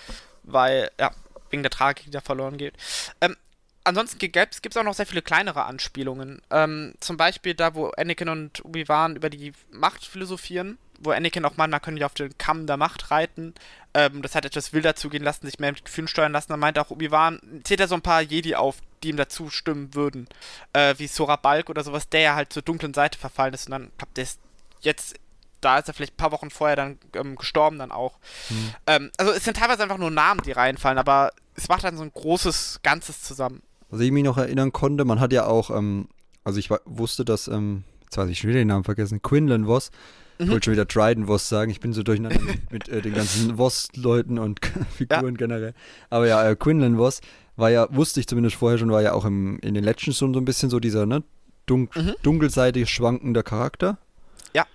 [0.42, 1.10] weil, ja,
[1.50, 2.74] wegen der Tragik, die da verloren geht.
[3.20, 3.36] Ähm,
[3.84, 6.42] ansonsten gibt es auch noch sehr viele kleinere Anspielungen.
[6.50, 11.56] Ähm, zum Beispiel da, wo Anakin und Obi-Wan über die Macht philosophieren, wo Anakin auch
[11.56, 13.54] meint, man könnte ja auf den Kamm der Macht reiten.
[13.92, 16.52] Ähm, das hat etwas wilder zugehen lassen, sich mehr mit Gefühlen steuern lassen.
[16.52, 19.94] Dann meint auch Obi-Wan, zählt er so ein paar Jedi auf, die ihm dazu stimmen
[19.94, 20.28] würden.
[20.72, 23.66] Äh, wie Sora Balk oder sowas, der ja halt zur dunklen Seite verfallen ist.
[23.66, 24.40] Und dann, glaub, der ist
[24.80, 25.16] jetzt
[25.64, 28.18] da ist er vielleicht ein paar Wochen vorher dann ähm, gestorben dann auch.
[28.48, 28.56] Hm.
[28.86, 32.02] Ähm, also es sind teilweise einfach nur Namen, die reinfallen, aber es macht dann so
[32.02, 33.62] ein großes Ganzes zusammen.
[33.90, 36.08] Was ich mich noch erinnern konnte, man hat ja auch, ähm,
[36.42, 39.90] also ich wusste, dass, ähm, jetzt weiß ich schon wieder den Namen vergessen, Quinlan Voss,
[40.38, 40.50] ich Mhm.
[40.50, 43.56] wollte schon wieder Dryden Voss sagen, ich bin so durcheinander mit, mit äh, den ganzen
[43.56, 44.60] Voss-Leuten und
[44.96, 45.74] Figuren generell.
[46.10, 47.20] Aber ja, äh, Quinlan Voss
[47.54, 50.34] war ja, wusste ich zumindest vorher schon, war ja auch im, in den Legends schon
[50.34, 51.22] so ein bisschen so dieser, ne,
[51.66, 52.14] dunk Mhm.
[52.22, 53.96] dunkelseitig schwankender Charakter.
[54.54, 54.66] Ja.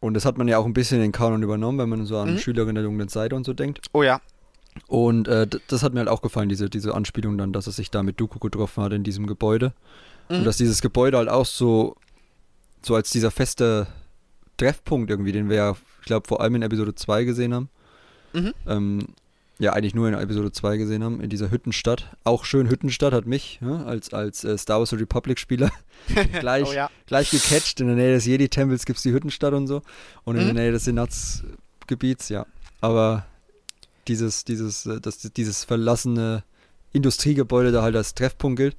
[0.00, 2.16] Und das hat man ja auch ein bisschen in den Kanon übernommen, wenn man so
[2.18, 2.38] an Mhm.
[2.38, 3.86] Schülerin der dunklen Seite und so denkt.
[3.92, 4.20] Oh ja.
[4.86, 7.90] Und äh, das hat mir halt auch gefallen, diese, diese Anspielung dann, dass er sich
[7.90, 9.72] da mit Dooku getroffen hat in diesem Gebäude.
[10.28, 10.36] Mhm.
[10.38, 11.96] Und dass dieses Gebäude halt auch so,
[12.82, 13.88] so als dieser feste
[14.56, 17.68] Treffpunkt irgendwie, den wir ja, ich glaube, vor allem in Episode 2 gesehen haben.
[18.32, 18.52] Mhm.
[18.66, 19.06] Ähm,
[19.60, 22.16] ja, eigentlich nur in Episode 2 gesehen haben, in dieser Hüttenstadt.
[22.24, 25.70] Auch schön Hüttenstadt hat mich, ja, als, als äh, Star Wars The Republic-Spieler,
[26.38, 26.90] gleich, oh ja.
[27.06, 27.80] gleich gecatcht.
[27.80, 29.82] In der Nähe des Jedi-Tempels gibt es die Hüttenstadt und so.
[30.24, 30.54] Und in Mhm.
[30.54, 32.46] der Nähe des Senatsgebiets, ja.
[32.80, 33.26] Aber
[34.06, 36.44] dieses, dieses, äh, das, dieses verlassene
[36.92, 38.76] Industriegebäude da halt als Treffpunkt gilt.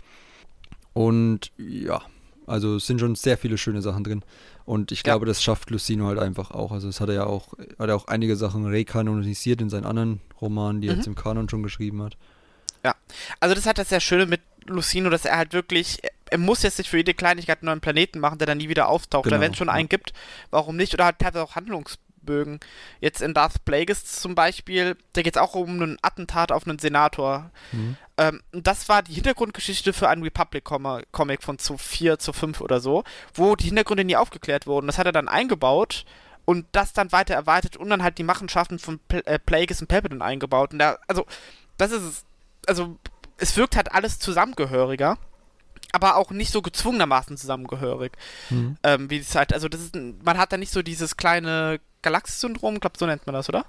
[0.94, 2.02] Und ja,
[2.48, 4.24] also es sind schon sehr viele schöne Sachen drin.
[4.70, 5.04] Und ich Ja.
[5.06, 6.72] glaube, das schafft Lucino halt einfach auch.
[6.72, 10.22] Also es hat er ja auch, hat er auch einige Sachen rekanonisiert in seinen anderen
[10.40, 11.00] Romanen, die er Mhm.
[11.00, 12.18] jetzt im Kanon schon geschrieben hat.
[13.40, 16.78] Also das hat das sehr Schöne mit Lucino, dass er halt wirklich, er muss jetzt
[16.78, 19.26] nicht für jede Kleinigkeit einen neuen Planeten machen, der dann nie wieder auftaucht.
[19.26, 19.74] Oder Genau, wenn es schon ja.
[19.74, 20.14] einen gibt,
[20.52, 20.94] warum nicht?
[20.94, 21.56] Oder halt teilweise auch
[22.30, 22.60] Spannungsbögen.
[23.02, 26.80] Jetzt in Darth Plagueis zum Beispiel, da geht es auch um einen Attentat auf einen
[26.80, 27.52] Senator.
[27.72, 27.98] Mhm.
[28.18, 33.04] Ähm, das war die Hintergrundgeschichte für einen Republic-Comic von zu 4 zu 5 oder so,
[33.34, 34.88] wo die Hintergründe nie aufgeklärt wurden.
[34.88, 36.06] Das hat er dann eingebaut
[36.46, 39.88] und das dann weiter erweitert und dann halt die Machenschaften von Pl äh, Plagueis und
[39.88, 40.74] Palpatine eingebaut.
[40.74, 41.26] Und da, also,
[41.78, 42.26] das ist es.
[42.68, 42.98] Also,
[43.42, 45.18] es wirkt halt alles zusammengehöriger
[45.92, 48.14] aber auch nicht so gezwungenermaßen zusammengehörig.
[48.50, 48.78] Mhm.
[48.84, 52.76] Ähm, wie es halt, also das ist, man hat da nicht so dieses kleine Galaxis-Syndrom,
[52.76, 53.66] ich glaube, so nennt man das, oder?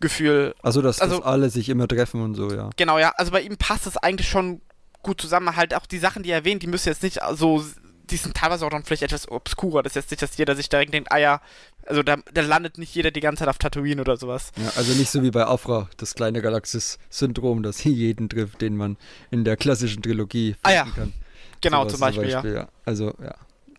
[0.00, 0.54] Gefühl.
[0.62, 2.70] Also, dass, Also- dass alle sich immer treffen und so, ja.
[2.76, 4.60] Genau, ja, also bei ihm passt es eigentlich schon
[5.02, 5.54] gut zusammen.
[5.56, 7.64] Halt auch die Sachen, die er erwähnt, die müssen jetzt nicht so,
[8.12, 9.82] die sind teilweise auch dann vielleicht etwas obskurer.
[9.82, 11.40] Das ist jetzt nicht, dass jeder sich direkt denkt, ah ja,
[11.86, 14.52] also da, da landet nicht jeder die ganze Zeit auf Tatooine oder sowas.
[14.56, 14.70] ja.
[14.76, 18.96] Also nicht so wie bei Afra, das kleine Galaxis-Syndrom, das jeden trifft, den man
[19.30, 21.12] in der klassischen Trilogie Ah ja, kann.
[21.60, 22.44] Genau, Sowas zum Beispiel, ja.
[22.44, 22.68] ja.
[22.84, 23.34] Also, ja.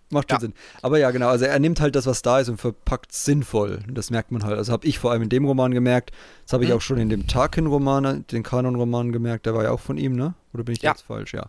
[0.10, 0.40] Macht schon Ja.
[0.42, 0.54] Sinn.
[0.82, 1.30] Aber ja, genau.
[1.30, 3.80] Also, er nimmt halt das, was da ist und verpackt sinnvoll.
[3.90, 4.58] Das merkt man halt.
[4.58, 6.12] Also, habe ich vor allem in dem Roman gemerkt.
[6.46, 6.76] Das habe ich Mhm.
[6.78, 9.46] auch schon in dem Tarkin-Roman, den Kanon-Roman gemerkt.
[9.48, 10.34] Der war ja auch von ihm, ne?
[10.54, 10.92] Oder bin ich Ja.
[10.92, 11.34] jetzt falsch?
[11.34, 11.48] Ja.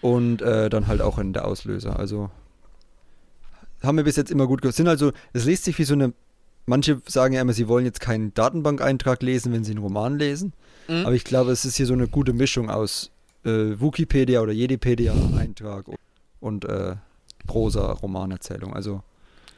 [0.00, 1.98] Und äh, dann halt auch in der Auslöser.
[1.98, 2.30] Also,
[3.82, 6.12] haben wir bis jetzt immer gut Sind also, es liest sich wie so eine.
[6.66, 10.52] Manche sagen ja immer, sie wollen jetzt keinen Datenbankeintrag lesen, wenn sie einen Roman lesen.
[10.88, 11.06] Mhm.
[11.06, 13.10] Aber ich glaube, es ist hier so eine gute Mischung aus
[13.44, 13.48] äh,
[13.80, 15.86] Wikipedia oder Jedipedia-Eintrag
[16.40, 16.96] und äh,
[17.46, 18.74] Prosa-Romanerzählung.
[18.74, 19.02] Also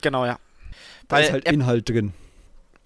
[0.01, 0.39] Genau, ja.
[1.09, 2.13] da Weil ist halt er- Inhalt drin.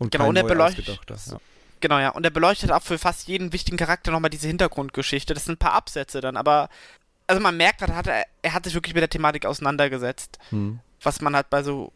[0.00, 1.38] Und Genau, und er beleuchtet- Ja.
[1.80, 2.08] Genau, ja.
[2.10, 5.34] Und er beleuchtet auch für fast jeden wichtigen Charakter nochmal diese Hintergrundgeschichte.
[5.34, 6.68] Das sind ein paar Absätze dann, aber.
[7.26, 10.38] Also man merkt, halt, hat er, er hat sich wirklich mit der Thematik auseinandergesetzt.
[10.50, 10.78] Hm.
[11.02, 11.92] Was man halt bei so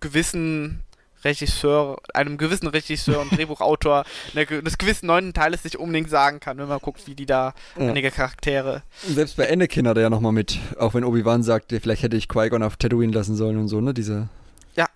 [0.00, 0.82] gewissen
[1.22, 6.68] Regisseur, einem gewissen Regisseur und Drehbuchautor des gewissen neunten Teiles nicht unbedingt sagen kann, wenn
[6.68, 7.88] man guckt, wie die da Ja.
[7.88, 8.82] einige Charaktere.
[9.06, 12.28] Selbst bei Anakin hat er ja nochmal mit, auch wenn Obi-Wan sagte, vielleicht hätte ich
[12.28, 13.92] Qui-Gon auf Tatooine lassen sollen und so, ne?
[13.92, 14.28] Diese.
[14.76, 14.88] Ja.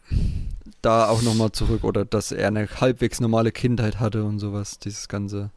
[0.80, 5.08] Da auch nochmal zurück oder dass er eine halbwegs normale Kindheit hatte und sowas, dieses
[5.08, 5.50] ganze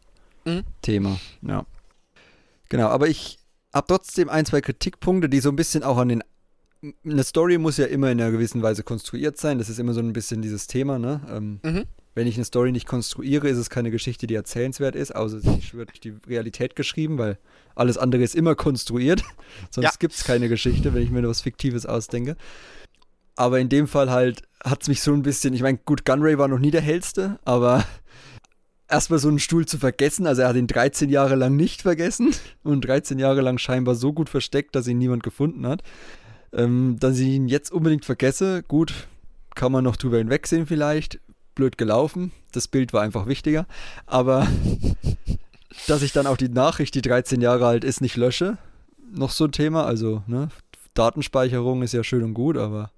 [0.46, 0.63] Mhm.
[0.82, 1.20] Thema.
[1.41, 1.65] Ja.
[2.70, 3.37] Genau, aber ich
[3.73, 6.23] habe trotzdem ein, zwei Kritikpunkte, die so ein bisschen auch an den.
[7.03, 9.58] Eine Story muss ja immer in einer gewissen Weise konstruiert sein.
[9.58, 11.21] Das ist immer so ein bisschen dieses Thema, ne?
[11.30, 11.84] Ähm, Mhm.
[12.13, 15.62] wenn ich eine Story nicht konstruiere, ist es keine Geschichte, die erzählenswert ist, außer sie
[15.73, 17.38] wird durch die Realität geschrieben, weil
[17.75, 19.23] alles andere ist immer konstruiert.
[19.71, 19.91] Sonst Ja.
[19.99, 22.36] gibt es keine Geschichte, wenn ich mir was Fiktives ausdenke.
[23.36, 26.38] Aber in dem Fall halt hat es mich so ein bisschen, ich meine, gut, Gunray
[26.39, 27.86] war noch nie der hellste, aber
[28.89, 32.34] erstmal so einen Stuhl zu vergessen, also er hat ihn 13 Jahre lang nicht vergessen
[32.63, 35.84] und 13 Jahre lang scheinbar so gut versteckt, dass ihn niemand gefunden hat.
[36.54, 38.93] Ähm, dass ich ihn jetzt unbedingt vergesse, gut,
[39.54, 41.19] kann man noch drüber hinwegsehen vielleicht.
[41.56, 42.32] Blöd gelaufen.
[42.52, 43.65] Das Bild war einfach wichtiger.
[44.06, 44.47] Aber
[45.88, 48.58] dass ich dann auch die Nachricht, die 13 Jahre alt ist, nicht lösche,
[49.12, 49.86] noch so ein Thema.
[49.86, 50.50] Also, ne,
[50.93, 52.91] Datenspeicherung ist ja schön und gut, aber.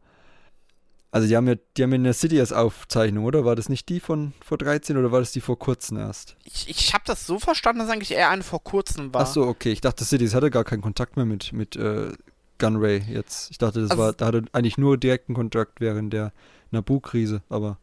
[1.12, 3.44] Also, die haben ja, die haben ja eine Cities-Aufzeichnung, oder?
[3.44, 6.36] War das nicht die von vor 13 oder war das die vor kurzem erst?
[6.44, 9.22] Ich, ich habe das so verstanden, dass eigentlich eher eine vor kurzem war.
[9.22, 9.72] Ach so, okay.
[9.72, 12.12] Ich dachte, Cities hatte gar keinen Kontakt mehr mit, mit äh,
[12.60, 13.50] Gunray jetzt.
[13.50, 16.32] Ich dachte, das Also- war, da hatte eigentlich nur direkten Kontakt während der
[16.72, 17.78] Naboo-Krise, aber.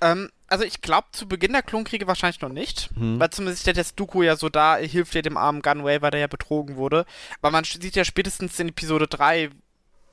[0.00, 2.90] Ähm, also ich glaube, zu Beginn der Klonkriege wahrscheinlich noch nicht.
[2.94, 3.18] Hm.
[3.18, 6.26] Weil zumindest jetzt Dooku ja so da, hilft ja dem armen Gunway, weil der ja
[6.28, 7.04] betrogen wurde.
[7.42, 9.50] Aber man sieht ja spätestens in Episode 3,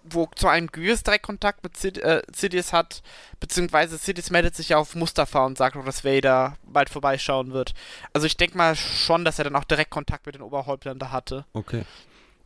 [0.09, 3.01] wo zu einem Gyrs direkt Kontakt mit Sid äh, Sidious hat,
[3.39, 7.73] beziehungsweise Sidious meldet sich ja auf Mustafa und sagt auch, dass Vader bald vorbeischauen wird.
[8.13, 11.11] Also ich denke mal schon, dass er dann auch direkt Kontakt mit den Oberhäuptern da
[11.11, 11.45] hatte.
[11.53, 11.83] Okay.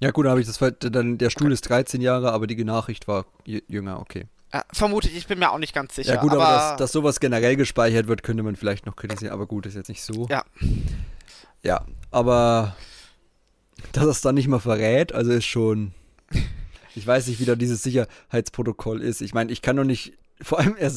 [0.01, 0.57] Ja, gut, dann habe ich das.
[0.79, 4.27] Dann, der Stuhl ist 13 Jahre, aber die Nachricht war jü- jünger, okay.
[4.51, 6.15] Äh, vermute ich, ich bin mir auch nicht ganz sicher.
[6.15, 9.33] ja, gut, aber, aber dass, dass sowas generell gespeichert wird, könnte man vielleicht noch kritisieren,
[9.33, 10.27] aber gut, ist jetzt nicht so.
[10.29, 10.43] Ja.
[11.61, 12.75] Ja, aber
[13.91, 15.93] dass er es dann nicht mal verrät, also ist schon.
[16.95, 19.21] Ich weiß nicht, wie da dieses Sicherheitsprotokoll ist.
[19.21, 20.13] Ich meine, ich kann doch nicht.
[20.41, 20.91] Vor allem, er,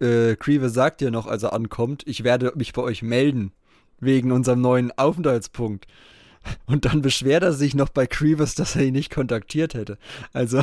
[0.00, 3.52] äh, Creever sagt ja noch, als er ankommt, ich werde mich bei euch melden.
[3.98, 5.86] Wegen unserem neuen Aufenthaltspunkt.
[6.66, 9.98] Und dann beschwert er sich noch bei Grievous, dass er ihn nicht kontaktiert hätte.
[10.32, 10.62] Also,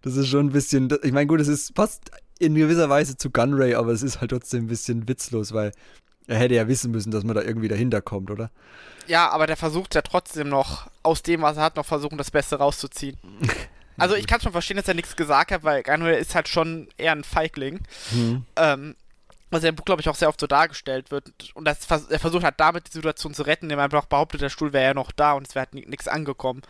[0.00, 0.88] das ist schon ein bisschen.
[1.02, 4.30] Ich meine, gut, es ist passt in gewisser Weise zu Gunray, aber es ist halt
[4.30, 5.72] trotzdem ein bisschen witzlos, weil
[6.26, 8.50] er hätte ja wissen müssen, dass man da irgendwie dahinter kommt, oder?
[9.06, 12.30] Ja, aber der versucht ja trotzdem noch, aus dem, was er hat, noch versuchen, das
[12.30, 13.16] Beste rauszuziehen.
[13.98, 16.88] Also ich kann schon verstehen, dass er nichts gesagt hat, weil Gunway ist halt schon
[16.96, 17.80] eher ein Feigling.
[18.10, 18.44] Hm.
[18.56, 18.96] Ähm,
[19.50, 21.30] was ja im Buch, glaube ich, auch sehr oft so dargestellt wird.
[21.54, 24.48] Und das, er versucht halt damit die Situation zu retten, indem er einfach behauptet, der
[24.48, 26.62] Stuhl wäre ja noch da und es wäre halt ni- nichts angekommen.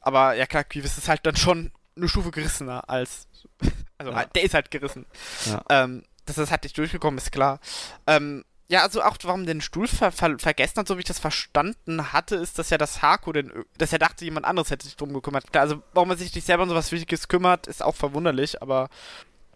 [0.00, 3.26] Aber ja klar, Grievous ist halt dann schon eine Stufe gerissener als.
[3.98, 4.24] Also Ja.
[4.24, 5.04] der ist halt gerissen.
[5.44, 5.62] Ja.
[5.68, 7.60] Ähm, dass das halt nicht durchgekommen ist, klar.
[8.06, 11.18] Ähm, ja, also auch warum den Stuhl ver ver vergessen hat, so wie ich das
[11.18, 14.96] verstanden hatte, ist, dass ja das Haku den, dass er dachte, jemand anderes hätte sich
[14.96, 15.44] drum gekümmert.
[15.56, 18.88] Also warum er sich nicht selber um sowas Wichtiges kümmert, ist auch verwunderlich, aber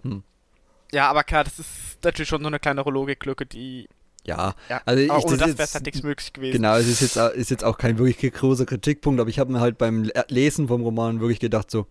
[0.03, 0.22] Hm.
[0.92, 1.68] Ja, aber klar, das ist
[2.05, 3.88] natürlich schon so eine kleinere Logiklücke, die.
[4.27, 6.53] Ja, Ja, also ich, ohne das ist wäre es halt nichts möglich gewesen.
[6.53, 9.61] Genau, es ist jetzt, ist jetzt auch kein wirklich großer Kritikpunkt, aber ich habe mir
[9.61, 11.87] halt beim Le- Lesen vom Roman wirklich gedacht, so,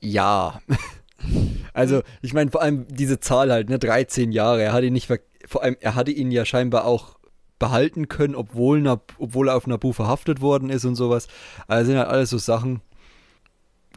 [0.00, 0.60] ja.
[1.72, 5.06] also, ich meine, vor allem diese Zahl halt, ne, 13 Jahre, er hat ihn nicht,
[5.06, 7.16] ver vor allem, er hatte ihn ja scheinbar auch
[7.58, 8.86] behalten können, obwohl,
[9.18, 11.28] obwohl er auf Nabu verhaftet worden ist und sowas.
[11.66, 12.80] Also sind halt alles so Sachen,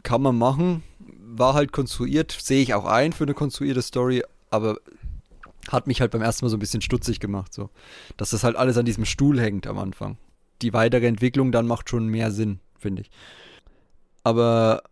[0.02, 4.78] kann man machen, war halt konstruiert, sehe ich auch ein für eine konstruierte Story, aber
[5.68, 7.70] hat mich halt beim ersten Mal so ein bisschen stutzig gemacht, so.
[8.16, 10.16] Dass das halt alles an diesem Stuhl hängt am Anfang.
[10.62, 13.10] Die weitere Entwicklung dann macht schon mehr Sinn, finde ich.
[14.24, 14.82] Aber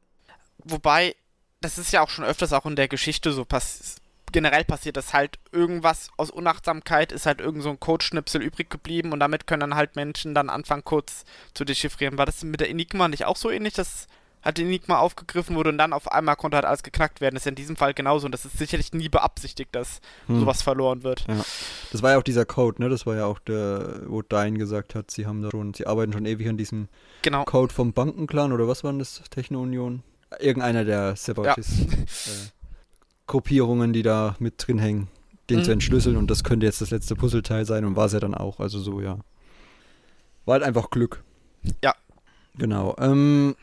[0.64, 1.14] Wobei,
[1.60, 4.00] das ist ja auch schon öfters auch in der Geschichte so passiert.
[4.32, 9.12] Generell passiert, dass halt irgendwas aus Unachtsamkeit ist halt irgend so ein Codeschnipsel übrig geblieben
[9.12, 12.18] und damit können dann halt Menschen dann anfangen kurz zu dechiffrieren.
[12.18, 14.06] War das mit der Enigma nicht auch so ähnlich, dass
[14.44, 17.34] halt die Enigma aufgegriffen wurde und dann auf einmal konnte halt alles geknackt werden?
[17.34, 20.40] Das ist ja in diesem Fall genauso und das ist sicherlich nie beabsichtigt, dass Hm.
[20.40, 21.24] sowas verloren wird.
[21.26, 21.44] Ja.
[21.90, 22.88] Das war ja auch dieser Code, ne?
[22.88, 26.12] Das war ja auch der, wo Dein gesagt hat, sie haben da schon, sie arbeiten
[26.12, 26.88] schon ewig an diesem
[27.22, 27.44] Genau.
[27.44, 29.22] Code vom Bankenclan oder was war denn das?
[29.30, 30.02] Techno-Union?
[30.38, 31.14] Irgendeiner der
[33.28, 35.08] Separatist-Gruppierungen, die da mit drin hängen,
[35.50, 35.64] den Mhm.
[35.64, 38.34] zu entschlüsseln und das könnte jetzt das letzte Puzzleteil sein und war es ja dann
[38.34, 38.58] auch.
[38.60, 39.18] Also so, ja.
[40.44, 41.22] War halt einfach Glück.
[41.82, 41.94] Ja.
[42.56, 42.96] Genau.
[42.98, 43.54] Ähm,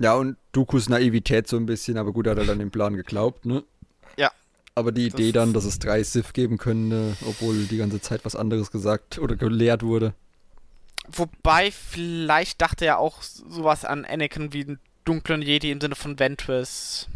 [0.00, 2.96] ja, und Dukus Naivität so ein bisschen, aber gut, er hat er dann den Plan
[2.96, 3.62] geglaubt, ne?
[4.16, 4.30] Ja.
[4.74, 8.00] Aber die Das Idee dann, ist- dass es drei Sith geben könnte, obwohl die ganze
[8.00, 10.14] Zeit was anderes gesagt oder gelehrt wurde.
[11.12, 16.18] Wobei, vielleicht dachte er auch sowas an Anakin wie einen dunklen Jedi im Sinne von
[16.18, 17.08] Ventress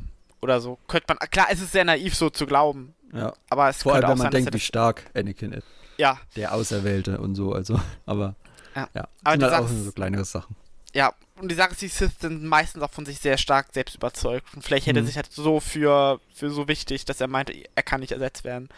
[0.45, 0.79] oder so.
[0.87, 1.19] Könnte man.
[1.31, 2.95] Klar, es ist sehr naiv so zu glauben.
[3.13, 3.33] Ja.
[3.51, 5.67] Aber es Vor allem, wenn man sein, denkt, wie er stark Anakin ist.
[5.67, 8.37] das, Ja, Der Auserwählte und so, also, aber
[8.77, 8.89] Ja.
[8.95, 9.09] ja.
[9.25, 10.55] Aber sind du halt auch so kleinere Sachen.
[10.95, 11.13] ja.
[11.37, 14.47] Und die Sache ist, die Sith sind meistens auch von sich sehr stark selbst überzeugt.
[14.55, 15.07] Und vielleicht hätte er Mhm.
[15.09, 18.69] sich halt so für, für so wichtig, dass er meinte, er kann nicht ersetzt werden.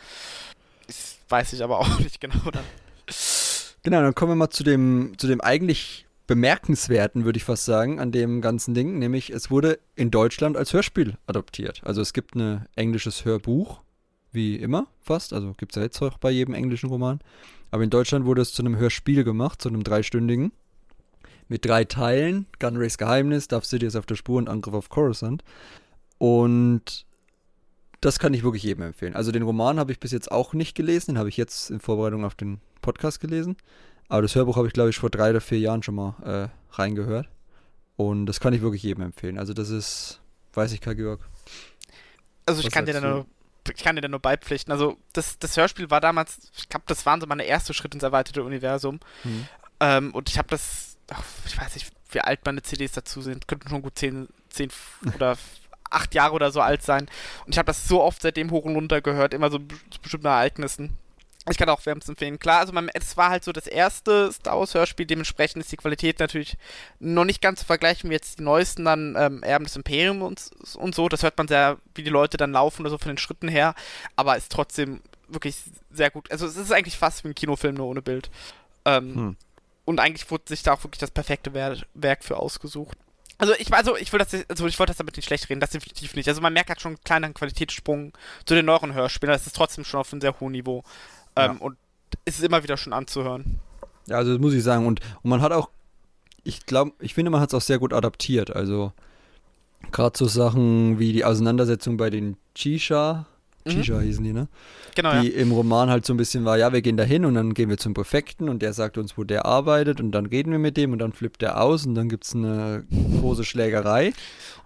[0.86, 2.64] Das weiß ich aber auch nicht genau dann.
[3.82, 8.00] Genau, dann kommen wir mal zu dem, zu dem eigentlich bemerkenswerten, würde ich fast sagen,
[8.00, 11.82] an dem ganzen Ding, nämlich es wurde in Deutschland als Hörspiel adoptiert.
[11.84, 13.80] Also es gibt ein englisches Hörbuch,
[14.32, 17.20] wie immer fast, also gibt es ja jetzt auch bei jedem englischen Roman.
[17.70, 20.52] Aber in Deutschland wurde es zu einem Hörspiel gemacht, zu einem dreistündigen,
[21.48, 25.44] mit drei Teilen, Gunrays Geheimnis, Darth Sidious auf der Spur und Angriff auf Coruscant.
[26.18, 27.06] Und
[28.00, 29.14] das kann ich wirklich jedem empfehlen.
[29.14, 31.80] Also den Roman habe ich bis jetzt auch nicht gelesen, den habe ich jetzt in
[31.80, 33.56] Vorbereitung auf den Podcast gelesen.
[34.08, 36.76] Aber das Hörbuch habe ich, glaube ich, vor drei oder vier Jahren schon mal äh,
[36.76, 37.28] reingehört.
[37.96, 39.38] Und das kann ich wirklich jedem empfehlen.
[39.38, 40.20] Also das ist,
[40.54, 41.20] weiß ich, Karl Georg.
[42.44, 43.26] Also ich Was kann dir da nur
[43.74, 44.72] ich kann dir da nur beipflichten.
[44.72, 48.04] Also das, das Hörspiel war damals, ich glaube, das waren so meine erste Schritte ins
[48.04, 49.00] erweiterte Universum.
[49.22, 49.48] Hm.
[49.80, 53.48] Ähm, und ich habe das, ach, ich weiß nicht, wie alt meine CDs dazu sind,
[53.48, 54.70] könnten schon gut 10, 10
[55.14, 55.36] oder
[55.90, 57.08] 8 Jahre oder so alt sein.
[57.44, 60.26] Und ich habe das so oft seitdem hoch und runter gehört, immer so zu bestimmten
[60.26, 60.96] Ereignissen.
[61.48, 62.38] Ich kann auch wärmstens empfehlen.
[62.40, 66.18] Klar, also es war halt so das erste Star Wars Hörspiel, dementsprechend ist die Qualität
[66.18, 66.56] natürlich
[66.98, 70.76] noch nicht ganz zu vergleichen wie jetzt die neuesten dann ähm, Erben des Imperiums und,
[70.76, 71.08] und so.
[71.08, 73.74] Das hört man sehr, wie die Leute dann laufen oder so von den Schritten her,
[74.16, 75.56] aber ist trotzdem wirklich
[75.90, 76.30] sehr gut.
[76.32, 78.30] Also es ist eigentlich fast wie ein Kinofilm, nur ohne Bild.
[78.84, 79.36] Ähm, Hm.
[79.84, 82.96] und eigentlich wurde sich da auch wirklich das perfekte Wer Werk für ausgesucht.
[83.38, 85.70] Also ich also ich will das also ich wollte das damit nicht schlecht reden, das
[85.70, 86.28] definitiv nicht.
[86.28, 88.12] Also man merkt halt schon einen kleinen Qualitätssprung
[88.46, 89.32] zu den neueren Hörspielen.
[89.32, 90.84] Das ist trotzdem schon auf einem sehr hohen Niveau.
[91.36, 91.76] Ähm, Und
[92.24, 93.60] es ist immer wieder schon anzuhören.
[94.08, 94.86] Ja, also das muss ich sagen.
[94.86, 95.70] Und, und man hat auch,
[96.44, 98.54] ich glaube, ich finde, man hat es auch sehr gut adaptiert.
[98.54, 98.92] Also
[99.92, 103.26] gerade so Sachen wie die Auseinandersetzung bei den Chisha,
[103.66, 103.70] Mhm.
[103.70, 104.48] Chisha hießen die, ne?
[104.94, 105.40] Genau, die ja.
[105.40, 107.68] im Roman halt so ein bisschen war, ja, wir gehen da hin und dann gehen
[107.68, 110.76] wir zum Präfekten und der sagt uns, wo der arbeitet und dann reden wir mit
[110.76, 112.84] dem und dann flippt der aus und dann gibt es eine
[113.20, 114.12] große Schlägerei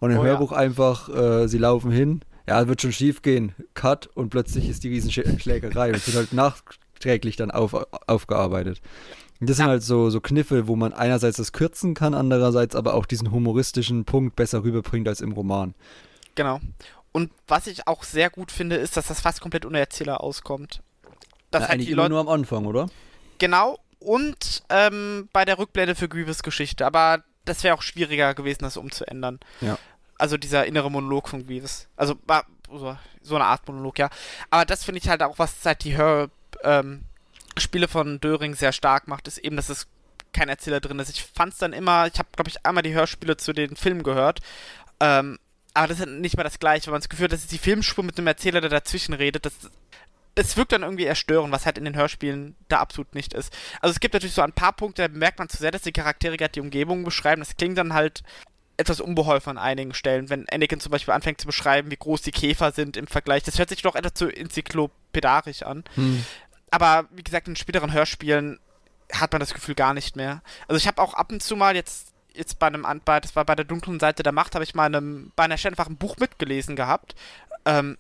[0.01, 0.31] und im Oh ja.
[0.31, 2.21] Hörbuch einfach, äh, sie laufen hin,
[2.51, 6.33] ja, wird schon schief gehen, Cut und plötzlich ist die Riesenschlägerei und es wird halt
[6.33, 7.75] nachträglich dann auf,
[8.09, 8.83] aufgearbeitet.
[9.41, 12.95] Und das sind halt so, so Kniffe, wo man einerseits das kürzen kann, andererseits aber
[12.95, 15.77] auch diesen humoristischen Punkt besser rüberbringt als im Roman.
[16.35, 16.61] Genau.
[17.13, 20.83] Und was ich auch sehr gut finde, ist, dass das fast komplett ohne Erzähler auskommt.
[21.53, 22.89] Dass Ja, halt eigentlich die Leute nur am Anfang, oder?
[23.39, 23.79] Genau.
[24.01, 26.85] Und ähm, bei der Rückblende für Grievous Geschichte.
[26.85, 29.39] Aber das wäre auch schwieriger gewesen, das umzuändern.
[29.61, 29.79] Ja.
[30.21, 31.89] Also dieser innere Monolog von Grievous.
[31.97, 32.17] Also
[33.23, 34.11] so, eine Art Monolog, ja.
[34.51, 36.31] Aber das finde ich halt auch, was halt die Hör
[36.63, 37.03] ähm,
[37.57, 39.89] Spiele von Döring sehr stark macht, ist eben, dass es
[40.33, 41.11] kein Erzähler drin ist.
[41.11, 44.03] Ich fand es dann immer, ich habe, glaube ich, einmal die Hörspiele zu den Filmen
[44.03, 44.41] gehört.
[45.01, 45.39] Ähm,
[45.75, 48.05] aber das ist nicht mehr das Gleiche, weil man das Gefühl hat, dass die Filmspur
[48.05, 49.47] mit einem Erzähler, der dazwischen redet.
[49.47, 49.55] Das,
[50.35, 53.53] es wirkt dann irgendwie eher störend, was halt in den Hörspielen da absolut nicht ist.
[53.81, 55.93] Also es gibt natürlich so ein paar Punkte, da merkt man zu sehr, dass die
[55.93, 57.41] Charaktere gerade die Umgebung beschreiben.
[57.41, 58.23] Das klingt dann halt,
[58.81, 60.31] etwas unbeholfen an einigen Stellen.
[60.31, 63.43] Wenn Anakin zum Beispiel anfängt zu beschreiben, wie groß die Käfer sind im Vergleich.
[63.43, 65.85] Das hört sich doch etwas zu enzyklopädarisch an.
[65.95, 66.25] Hm.
[66.71, 68.59] Aber wie gesagt, in späteren Hörspielen
[69.13, 70.43] hat man das Gefühl gar nicht mehr.
[70.69, 73.45] Also ich habe auch ab und zu mal jetzt jetzt bei einem bei, das war
[73.45, 75.97] bei der dunklen Seite der Macht, habe ich mal einem, bei einer Stelle einfach ein
[75.97, 77.15] Buch mitgelesen gehabt,
[77.65, 77.99] ähm,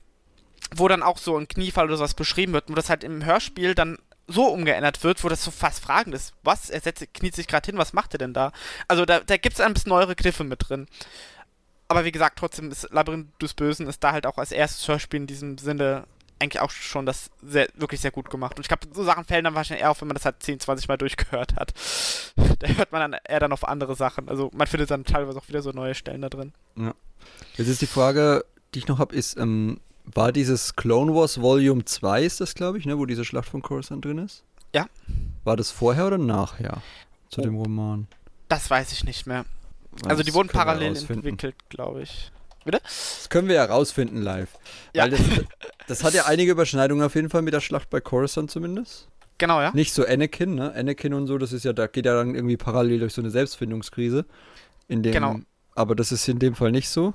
[0.74, 3.74] wo dann auch so ein Kniefall oder sowas beschrieben wird, wo das halt im Hörspiel
[3.74, 3.98] dann
[4.30, 6.34] so umgeändert wird, wo das so fast fragend ist.
[6.42, 6.70] Was?
[6.70, 8.52] Er setzt, kniet sich gerade hin, was macht er denn da?
[8.88, 10.86] Also da, da gibt es ein bisschen neuere Kniffe mit drin.
[11.88, 15.20] Aber wie gesagt, trotzdem ist Labyrinth des Bösen ist da halt auch als erstes Hörspiel
[15.20, 16.04] in diesem Sinne
[16.40, 18.56] eigentlich auch schon das sehr, wirklich sehr gut gemacht.
[18.56, 20.60] Und ich glaube, so Sachen fällen dann wahrscheinlich eher auf, wenn man das halt 10,
[20.60, 21.74] 20 Mal durchgehört hat.
[22.36, 24.28] da hört man dann eher dann auf andere Sachen.
[24.28, 26.52] Also man findet dann teilweise auch wieder so neue Stellen da drin.
[26.76, 26.94] Ja.
[27.56, 29.80] Jetzt ist die Frage, die ich noch habe, ist, ähm,
[30.14, 33.62] war dieses Clone Wars Volume 2, ist das, glaube ich, ne, wo diese Schlacht von
[33.62, 34.44] Coruscant drin ist?
[34.74, 34.86] Ja.
[35.44, 36.82] War das vorher oder nachher
[37.28, 37.44] zu Oh.
[37.44, 38.06] dem Roman?
[38.48, 39.44] Das weiß ich nicht mehr.
[40.06, 42.30] Also die wurden parallel entwickelt, glaube ich.
[42.64, 44.50] Das können wir ja rausfinden live.
[44.94, 45.04] Ja.
[45.04, 45.20] Weil das,
[45.88, 49.08] das hat ja einige Überschneidungen auf jeden Fall mit der Schlacht bei Coruscant zumindest.
[49.38, 49.70] Genau, ja.
[49.72, 50.72] Nicht so Anakin, ne?
[50.74, 53.30] Anakin und so, das ist ja, da geht ja dann irgendwie parallel durch so eine
[53.30, 54.26] Selbstfindungskrise.
[54.86, 55.36] In dem, Genau.
[55.74, 57.14] Aber das ist in dem Fall nicht so.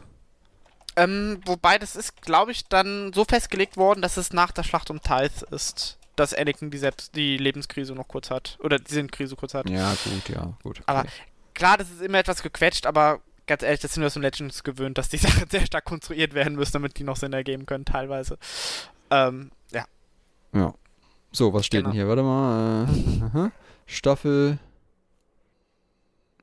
[0.95, 4.89] Ähm, wobei das ist, glaube ich, dann so festgelegt worden, dass es nach der Schlacht
[4.89, 8.57] um Tithe ist, dass Anakin die, Selbst die Lebenskrise noch kurz hat.
[8.61, 9.69] Oder die Sinnkrise kurz hat.
[9.69, 10.81] Ja, gut, ja, gut.
[10.85, 11.09] Aber okay.
[11.53, 14.63] Klar, das ist immer etwas gequetscht, aber ganz ehrlich, das sind wir aus dem Legends
[14.63, 17.85] gewöhnt, dass die Sachen sehr stark konstruiert werden müssen, damit die noch Sinn ergeben können,
[17.85, 18.37] teilweise.
[19.09, 19.85] Ähm, ja.
[20.53, 20.73] Ja.
[21.31, 21.89] So, was steht Genau.
[21.91, 22.07] denn hier?
[22.07, 22.87] Warte mal.
[23.45, 23.49] Äh.
[23.85, 24.57] Staffel.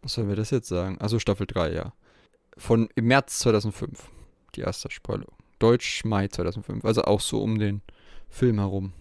[0.02, 0.98] Was sollen wir das jetzt sagen?
[1.00, 1.92] Also Staffel 3, ja.
[2.58, 3.98] Von im März 2005.
[4.54, 5.26] Die erste Spoiler.
[5.58, 6.84] Deutsch Mai 2005.
[6.84, 7.80] Also auch so um den
[8.30, 8.92] Film herum.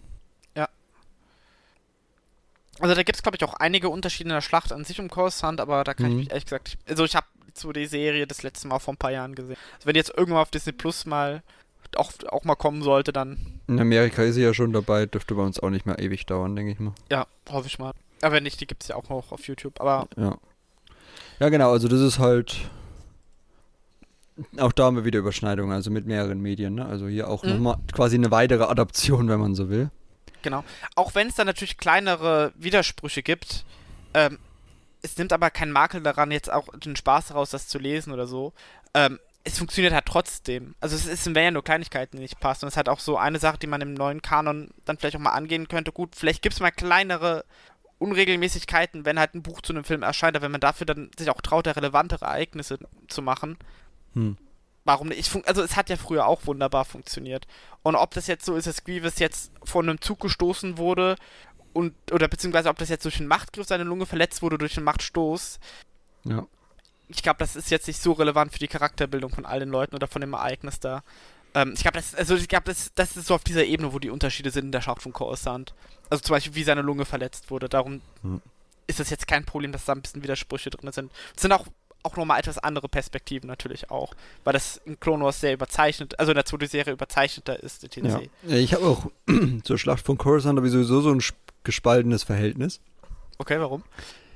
[2.80, 5.08] Also da gibt es, glaube ich, auch einige Unterschiede in der Schlacht an sich um
[5.08, 6.18] Coruscant, aber da kann ich Mhm.
[6.20, 8.96] mich ehrlich gesagt, ich, also ich habe so die Serie das letzte Mal vor ein
[8.96, 9.56] paar Jahren gesehen.
[9.74, 11.42] Also wenn die jetzt irgendwann auf Disney Plus mal
[11.96, 15.04] auch, auch mal kommen sollte, dann In Amerika ist sie ja schon dabei.
[15.04, 16.94] Dürfte bei uns auch nicht mehr ewig dauern, denke ich mal.
[17.10, 17.92] ja, hoffe ich mal.
[18.22, 19.78] Aber wenn nicht, die gibt es ja auch noch auf YouTube.
[19.80, 20.38] Aber Ja.
[21.38, 21.72] Ja, genau.
[21.72, 22.56] Also das ist halt.
[24.58, 26.74] Auch da haben wir wieder Überschneidungen, also mit mehreren Medien.
[26.76, 26.86] Ne?
[26.86, 27.50] Also hier auch Mhm.
[27.50, 29.90] nochmal quasi eine weitere Adaption, wenn man so will.
[30.42, 30.64] Genau.
[30.96, 33.64] Auch wenn es da natürlich kleinere Widersprüche gibt,
[34.14, 34.38] ähm,
[35.02, 38.26] es nimmt aber keinen Makel daran, jetzt auch den Spaß daraus, das zu lesen oder
[38.26, 38.52] so.
[38.94, 40.74] Ähm, es funktioniert halt trotzdem.
[40.80, 42.64] Also es, ist, es wären ja nur Kleinigkeiten, die nicht passen.
[42.64, 45.16] Und es ist halt auch so eine Sache, die man im neuen Kanon dann vielleicht
[45.16, 45.90] auch mal angehen könnte.
[45.92, 47.44] Gut, vielleicht gibt es mal kleinere
[47.98, 51.30] Unregelmäßigkeiten, wenn halt ein Buch zu einem Film erscheint, aber wenn man dafür dann sich
[51.30, 53.56] auch traut, da relevantere Ereignisse zu machen,
[54.14, 54.36] Hm.
[54.84, 55.30] warum nicht?
[55.46, 57.46] Also es hat ja früher auch wunderbar funktioniert.
[57.82, 61.16] Und ob das jetzt so ist, dass Grievous jetzt von einem Zug gestoßen wurde
[61.72, 64.84] und oder beziehungsweise ob das jetzt durch einen Machtgriff seine Lunge verletzt wurde durch einen
[64.84, 65.58] Machtstoß,
[66.24, 66.46] Ja.
[67.08, 69.94] ich glaube, das ist jetzt nicht so relevant für die Charakterbildung von all den Leuten
[69.94, 71.02] oder von dem Ereignis da.
[71.54, 73.98] Ähm, ich glaube, das, also ich glaube, das, das ist so auf dieser Ebene, wo
[73.98, 75.74] die Unterschiede sind in der Schlacht von Coruscant.
[76.10, 77.68] Also zum Beispiel, wie seine Lunge verletzt wurde.
[77.68, 78.40] Darum Hm.
[78.86, 81.10] ist das jetzt kein Problem, dass da ein bisschen Widersprüche drin sind.
[81.36, 81.66] Es sind auch,
[82.04, 84.14] auch nochmal etwas andere Perspektiven natürlich auch.
[84.44, 87.96] Weil das in Clone Wars sehr überzeichnet, also in der zweiten Serie überzeichneter ist, etc.
[87.98, 88.20] Ja.
[88.48, 89.06] Ja, Ich habe auch
[89.64, 92.80] zur Schlacht von Coruscant habe ich sowieso so ein sp- gespaltenes Verhältnis.
[93.38, 93.82] Okay, warum?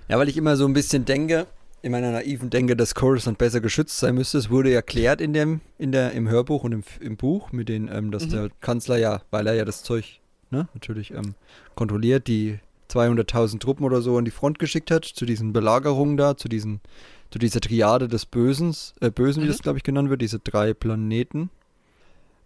[0.08, 1.46] Ja, weil ich immer so ein bisschen denke,
[1.82, 4.38] in meiner naiven Denke, dass Coruscant besser geschützt sein müsste.
[4.38, 7.88] Es wurde erklärt in dem, in der, im Hörbuch und im, im Buch, mit den,
[7.92, 8.30] ähm, dass Mhm.
[8.30, 11.34] der Kanzler ja, weil er ja das Zeug, ne, natürlich ähm,
[11.74, 12.58] kontrolliert, die
[12.90, 16.80] 200.000 Truppen oder so an die Front geschickt hat, zu diesen Belagerungen da, zu diesen,
[17.30, 19.50] zu dieser Triade des Bösens, äh, Bösen, wie Mhm.
[19.52, 21.50] das glaube ich genannt wird, diese drei Planeten.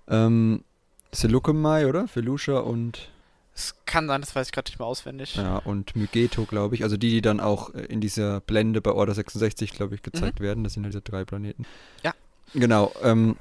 [0.08, 0.64] Ähm,
[1.12, 2.08] Seleucumai, oder?
[2.08, 3.10] Felusha und
[3.54, 5.34] Es kann sein, das weiß ich gerade nicht mehr auswendig.
[5.36, 6.82] ja, und Mygeto, glaube ich.
[6.84, 10.40] Also die, die dann auch äh, in dieser Blende bei Order 66, glaube ich, gezeigt
[10.40, 10.64] werden.
[10.64, 11.66] Das sind halt diese drei Planeten.
[12.02, 12.14] Ja.
[12.54, 12.92] Genau.
[13.02, 13.36] Ähm,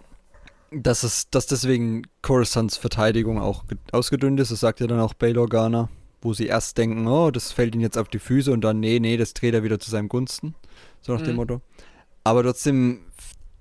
[0.71, 5.13] dass, es, dass deswegen Coruscants Verteidigung auch ge- ausgedünnt ist, das sagt ja dann auch
[5.13, 5.89] Bail Organa,
[6.21, 8.99] wo sie erst denken, oh, das fällt ihnen jetzt auf die Füße und dann, nee,
[8.99, 10.53] nee, das dreht er wieder zu seinem Gunsten.
[11.01, 11.35] So nach dem Mhm.
[11.37, 11.61] Motto.
[12.23, 13.01] Aber trotzdem,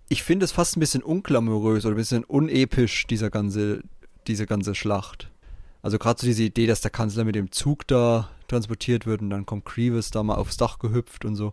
[0.09, 3.81] ich finde es fast ein bisschen unglamourös oder ein bisschen unepisch, dieser ganze,
[4.27, 5.31] diese ganze Schlacht.
[5.83, 9.31] Also gerade so diese Idee, dass der Kanzler mit dem Zug da transportiert wird und
[9.31, 11.53] dann kommt Grievous da mal aufs Dach gehüpft und so.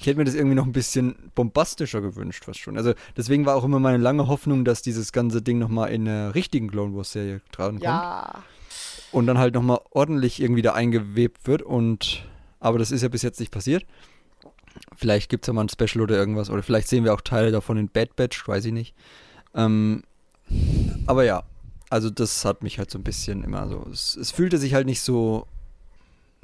[0.00, 2.76] Ich hätte mir das irgendwie noch ein bisschen bombastischer gewünscht, fast schon.
[2.76, 6.34] Also deswegen war auch immer meine lange Hoffnung, dass dieses ganze Ding nochmal in einer
[6.34, 8.44] richtigen Clone Wars Serie dran kommt Ja.
[9.12, 12.24] und dann halt nochmal ordentlich irgendwie da eingewebt wird und
[12.60, 13.86] aber das ist ja bis jetzt nicht passiert.
[14.98, 17.52] Vielleicht gibt es ja mal ein Special oder irgendwas oder vielleicht sehen wir auch Teile
[17.52, 18.96] davon in Bad Batch, weiß ich nicht.
[19.54, 20.02] Ähm,
[21.06, 21.44] aber ja,
[21.88, 24.86] also das hat mich halt so ein bisschen immer so, es, es fühlte sich halt
[24.86, 25.46] nicht so,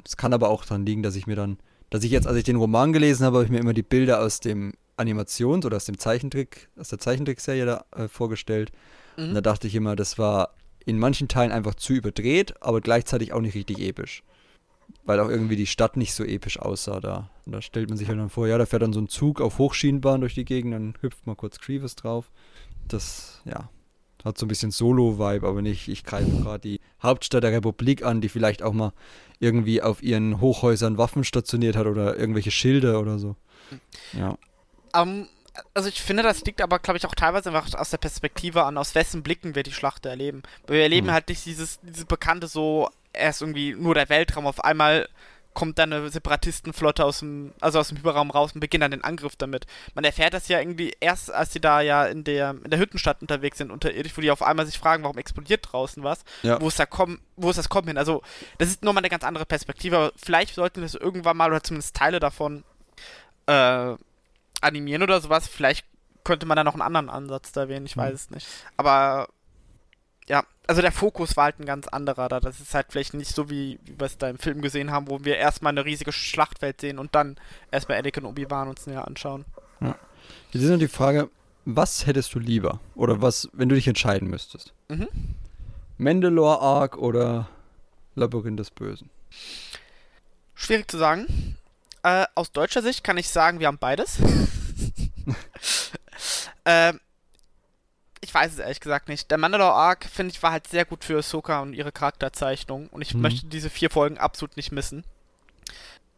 [0.05, 1.57] es kann aber auch daran liegen, dass ich mir dann,
[1.89, 4.21] dass ich jetzt, als ich den Roman gelesen habe, habe ich mir immer die Bilder
[4.21, 8.71] aus dem Animations- oder aus dem Zeichentrick, aus der Zeichentrickserie da äh, vorgestellt.
[9.17, 9.29] Mhm.
[9.29, 10.51] Und da dachte ich immer, das war
[10.85, 14.23] in manchen Teilen einfach zu überdreht, aber gleichzeitig auch nicht richtig episch.
[15.05, 17.29] Weil auch irgendwie die Stadt nicht so episch aussah da.
[17.45, 19.39] Und da stellt man sich halt dann vor, ja, da fährt dann so ein Zug
[19.39, 22.31] auf Hochschienenbahn durch die Gegend, dann hüpft mal kurz Grievous drauf.
[22.87, 23.69] Das, ja,
[24.23, 28.21] hat so ein bisschen Solo-Vibe, aber nicht, ich greife gerade die Hauptstadt der Republik an,
[28.21, 28.91] die vielleicht auch mal
[29.39, 33.35] irgendwie auf ihren Hochhäusern Waffen stationiert hat oder irgendwelche Schilder oder so.
[34.13, 34.37] Ja.
[34.95, 35.27] Ähm,
[35.75, 38.77] also ich finde, das liegt aber, glaube ich, auch teilweise einfach aus der Perspektive an,
[38.77, 40.41] aus wessen Blicken wir die Schlacht erleben.
[40.65, 41.11] Weil wir erleben Mhm.
[41.11, 45.07] halt nicht dieses, dieses bekannte so, erst irgendwie nur der Weltraum, auf einmal
[45.53, 49.05] kommt dann eine Separatistenflotte aus dem, also aus dem Hyperraum raus und beginnt dann den
[49.05, 49.65] Angriff damit.
[49.93, 53.21] Man erfährt das ja irgendwie erst, als sie da ja in der, in der Hüttenstadt
[53.21, 56.25] unterwegs sind, unterirdisch, wo die auf einmal sich fragen, warum explodiert draußen was?
[56.43, 56.59] Ja.
[56.59, 57.97] Wo ist da kommen, wo ist das Kommen hin?
[57.97, 58.21] Also,
[58.57, 61.63] das ist nochmal eine ganz andere Perspektive, aber vielleicht sollten wir das irgendwann mal oder
[61.63, 62.65] zumindest Teile davon
[63.45, 63.95] äh,
[64.59, 65.47] animieren oder sowas.
[65.47, 65.85] Vielleicht
[66.25, 68.15] könnte man da noch einen anderen Ansatz da wählen, ich weiß Mhm.
[68.15, 68.47] es nicht.
[68.75, 69.29] Aber
[70.27, 72.39] ja, also der Fokus war halt ein ganz anderer da.
[72.39, 75.09] Das ist halt vielleicht nicht so, wie, wie wir es da im Film gesehen haben,
[75.09, 77.37] wo wir erstmal eine riesige Schlachtwelt sehen und dann
[77.71, 79.45] erstmal Anakin und Obi-Wan uns näher anschauen.
[80.51, 81.29] Jetzt ist noch die Frage,
[81.65, 82.79] was hättest du lieber?
[82.95, 84.73] Oder was, wenn du dich entscheiden müsstest?
[84.87, 85.07] Mhm.
[85.97, 87.49] Mandalore Arc oder
[88.15, 89.09] Labyrinth des Bösen?
[90.53, 91.57] Schwierig zu sagen.
[92.03, 94.15] Äh, aus deutscher Sicht kann ich sagen, wir haben beides.
[96.65, 96.99] ähm,
[98.25, 99.31] ich weiß es ehrlich gesagt nicht.
[99.31, 102.87] Der Mandalore Arc, finde ich, war halt sehr gut für Ahsoka und ihre Charakterzeichnung.
[102.89, 103.21] Und ich Mhm.
[103.21, 105.03] möchte diese vier Folgen absolut nicht missen.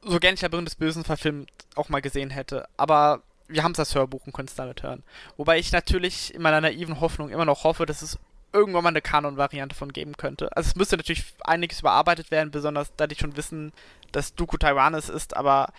[0.04, 2.68] So gern ich Labyrinth des Bösen verfilmt auch mal gesehen hätte.
[2.78, 5.04] Aber wir haben es als Hörbuch und können es damit hören.
[5.38, 8.18] Wobei ich natürlich in meiner naiven Hoffnung immer noch hoffe, dass es
[8.54, 10.56] irgendwann mal eine Kanon-Variante von geben könnte.
[10.56, 13.74] Also es müsste natürlich einiges überarbeitet werden, besonders da die schon wissen,
[14.14, 15.74] dass Dooku Tyrannus ist, aber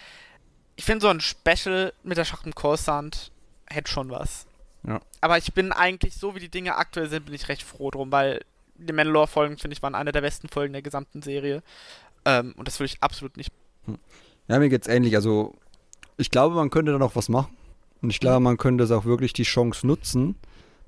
[0.76, 3.32] ich finde so ein Special mit der Schacht im Coruscant
[3.66, 4.46] hätte schon was.
[4.86, 5.00] Ja.
[5.20, 8.12] Aber ich bin eigentlich, so wie die Dinge aktuell sind, bin ich recht froh drum,
[8.12, 8.40] weil
[8.76, 11.62] die Mandalore-Folgen, finde ich, waren eine der besten Folgen der gesamten Serie.
[12.24, 13.52] Ähm, und das würde ich absolut nicht.
[14.46, 15.16] Ja, mir geht's ähnlich.
[15.16, 15.54] Also,
[16.16, 17.56] ich glaube, man könnte da noch was machen.
[18.00, 20.36] Und ich glaube, man könnte es auch wirklich die Chance nutzen.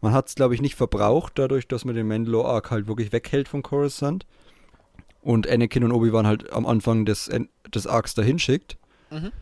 [0.01, 3.13] Man hat es, glaube ich, nicht verbraucht, dadurch, dass man den Mandalore Arc halt wirklich
[3.13, 4.27] weghält von Coruscant.
[5.21, 7.31] Und Anakin und Obi-Wan halt am Anfang des,
[7.75, 8.79] des Arcs dahin schickt.
[9.11, 9.33] Mhm.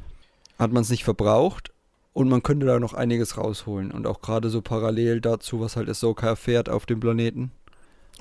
[0.58, 1.70] Hat man es nicht verbraucht.
[2.18, 3.92] Und man könnte da noch einiges rausholen.
[3.92, 7.52] Und auch gerade so parallel dazu, was halt Ahsoka erfährt auf dem Planeten,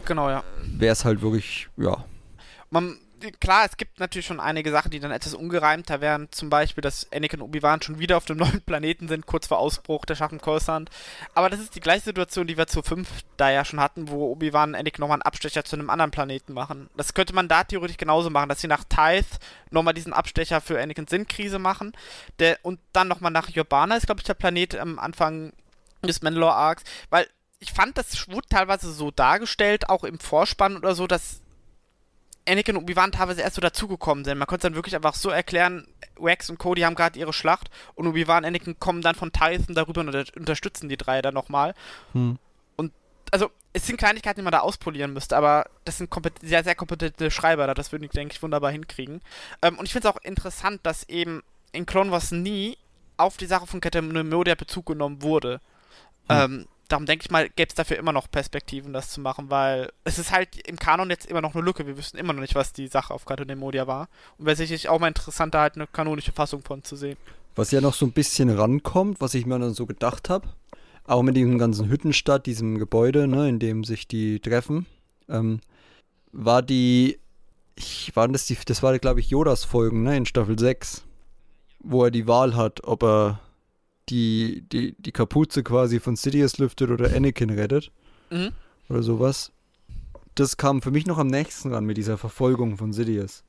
[0.06, 0.44] Genau, ja.
[0.78, 2.06] wäre es halt wirklich, ja,
[2.70, 3.00] Man,
[3.40, 6.28] klar, es gibt natürlich schon einige Sachen, die dann etwas ungereimter wären.
[6.32, 9.60] Zum Beispiel, dass Anakin und Obi-Wan schon wieder auf dem neuen Planeten sind, kurz vor
[9.60, 10.90] Ausbruch der Schacht im Coruscant.
[11.34, 13.08] Aber das ist die gleiche Situation, die wir zu 5
[13.38, 16.54] da ja schon hatten, wo Obi-Wan und Anakin nochmal einen Abstecher zu einem anderen Planeten
[16.54, 16.90] machen.
[16.96, 19.38] Das könnte man da theoretisch genauso machen, dass sie nach Tithe
[19.72, 21.94] nochmal diesen Abstecher für Anakins Sinnkrise machen.
[22.40, 25.54] Der, und dann nochmal nach Urbana ist, glaube ich, der Planet am Anfang
[26.04, 26.84] des Mandalore Arcs.
[27.10, 27.28] Weil
[27.60, 31.42] ich fand, das wurde teilweise so dargestellt, auch im Vorspann oder so, dass
[32.48, 34.38] Anakin und Obi-Wan teilweise erst so dazugekommen sind.
[34.38, 37.70] Man konnte es dann wirklich einfach so erklären, Wax und Cody haben gerade ihre Schlacht
[37.96, 41.34] und Obi-Wan und Anakin kommen dann von Tython darüber und unter unterstützen die drei dann
[41.34, 41.74] nochmal.
[42.14, 42.38] hm.
[43.32, 46.10] Also, es sind Kleinigkeiten, die man da auspolieren müsste, aber das sind
[46.42, 47.74] sehr, sehr kompetente Schreiber da.
[47.74, 49.22] Das würden die, denke ich, wunderbar hinkriegen.
[49.62, 52.78] Ähm, und ich finde es auch interessant, dass eben in Clone Wars nie
[53.18, 55.60] auf die Sache von Katamodia Bezug genommen wurde.
[56.30, 56.38] Hm.
[56.38, 59.92] Ähm, darum denke ich mal, gäbe es dafür immer noch Perspektiven, das zu machen, weil
[60.04, 61.86] es ist halt im Kanon jetzt immer noch eine Lücke.
[61.86, 64.10] Wir wüssten immer noch nicht, was die Sache auf Katamodia war.
[64.38, 67.18] Und wäre sicherlich auch mal interessant, da halt eine kanonische Fassung von zu sehen.
[67.56, 70.48] Was ja noch so ein bisschen rankommt, was ich mir dann so gedacht habe,
[71.06, 74.86] auch mit diesem ganzen Hüttenstadt, diesem Gebäude, ne, in dem sich die treffen,
[75.30, 75.62] ähm,
[76.32, 77.18] war die,
[77.76, 81.04] ich, waren das die, das war glaube ich Yodas Folgen, ne, in Staffel 6,
[81.80, 83.40] wo er die Wahl hat, ob er
[84.10, 87.92] die, die, die Kapuze quasi von Sidious lüftet oder Anakin rettet
[88.30, 88.52] Mhm.
[88.90, 89.52] oder sowas.
[90.36, 93.44] Das kam für mich noch am nächsten ran mit dieser Verfolgung von Sidious.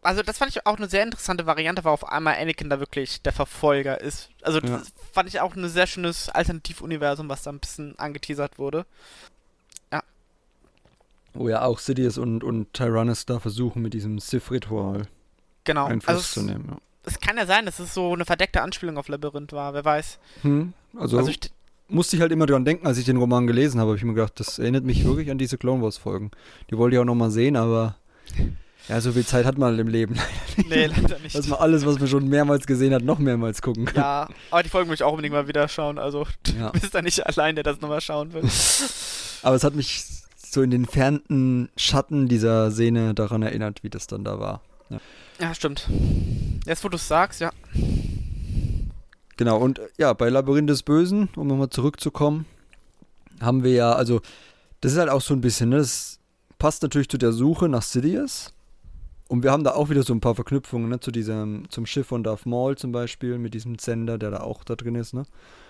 [0.00, 3.20] Also das fand ich auch eine sehr interessante Variante, weil auf einmal Anakin da wirklich
[3.20, 4.30] der Verfolger ist.
[4.42, 4.82] Also das Ja.
[5.12, 8.86] fand ich auch ein sehr schönes Alternativuniversum, was da ein bisschen angeteasert wurde.
[11.34, 15.08] Wo ja auch Sidious und, und Tyrannus da versuchen, mit diesem Sith-Ritual
[15.64, 15.86] Genau.
[15.86, 16.66] Einfluss also zu nehmen.
[16.70, 16.78] Ja.
[17.08, 20.18] Es kann ja sein, dass es so eine verdeckte Anspielung auf Labyrinth war, wer weiß.
[20.42, 21.40] Hm, also, Also ich,
[21.88, 24.14] musste ich halt immer dran denken, als ich den Roman gelesen habe, habe ich mir
[24.14, 26.30] gedacht, das erinnert mich wirklich an diese Clone Wars Folgen.
[26.70, 27.96] Die wollte ich auch nochmal sehen, aber
[28.88, 30.16] ja, so viel Zeit hat man im Leben.
[30.68, 31.34] nee, leider nicht.
[31.34, 33.96] Dass man alles, was man schon mehrmals gesehen hat, noch mehrmals gucken kann.
[33.96, 36.26] ja, aber die Folgen will ich auch unbedingt mal wieder schauen, also
[36.58, 36.70] Ja.
[36.70, 38.42] du bist da nicht allein, der das nochmal schauen will.
[39.42, 40.04] Aber es hat mich
[40.36, 44.62] so in den fernten Schatten dieser Szene daran erinnert, wie das dann da war.
[44.90, 44.98] Ja,
[45.54, 45.88] stimmt.
[46.66, 47.52] Jetzt, wo du es sagst, ja.
[49.36, 52.44] Genau, und äh, ja, bei Labyrinth des Bösen, um nochmal zurückzukommen,
[53.40, 54.20] haben wir ja, also,
[54.80, 56.18] das ist halt auch so ein bisschen, ne, das
[56.58, 58.52] passt natürlich zu der Suche nach Sidious.
[59.28, 62.08] Und wir haben da auch wieder so ein paar Verknüpfungen, ne, zu diesem, zum Schiff
[62.08, 65.24] von Darth Maul zum Beispiel, mit diesem Sender, der da auch da drin ist, ne.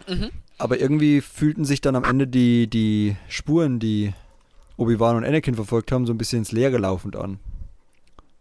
[0.08, 0.30] Mhm.
[0.56, 4.14] Aber irgendwie fühlten sich dann am Ende die, die Spuren, die
[4.76, 7.38] Obi-Wan und Anakin verfolgt haben, so ein bisschen ins Leere laufend an.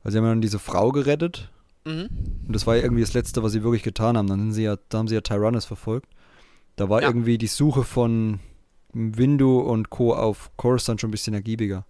[0.08, 1.51] Weil sie haben ja dann diese Frau gerettet
[1.84, 2.08] Mhm.
[2.47, 4.28] und das war ja irgendwie das Letzte, was sie wirklich getan haben.
[4.28, 6.08] Dann sind sie ja, da haben sie ja Tyrannus verfolgt.
[6.78, 7.10] Da war Ja.
[7.10, 8.39] irgendwie die Suche von
[8.93, 10.14] Windu und Co.
[10.16, 11.86] auf Coruscant schon ein bisschen ergiebiger.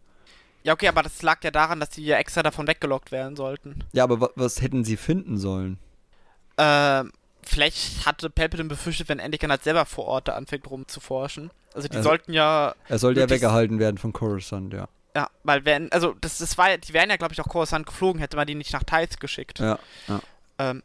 [0.64, 3.84] Ja, okay, aber das lag ja daran, dass die ja extra davon weggelockt werden sollten.
[3.94, 5.78] Ja, aber wa was hätten sie finden sollen?
[6.58, 7.12] Ähm,
[7.44, 11.52] vielleicht hatte Palpatine befürchtet, wenn Anakin halt selber vor Ort da anfängt rumzuforschen.
[11.76, 14.88] Also die Also- sollten ja, Er sollte ja weggehalten werden von Coruscant, ja.
[15.18, 17.88] Ja, weil wenn, also das, das war ja, die wären ja, glaube ich, auch Coruscant
[17.88, 19.58] geflogen, hätte man die nicht nach Thais geschickt.
[19.58, 19.80] Ja,
[20.60, 20.84] Ähm,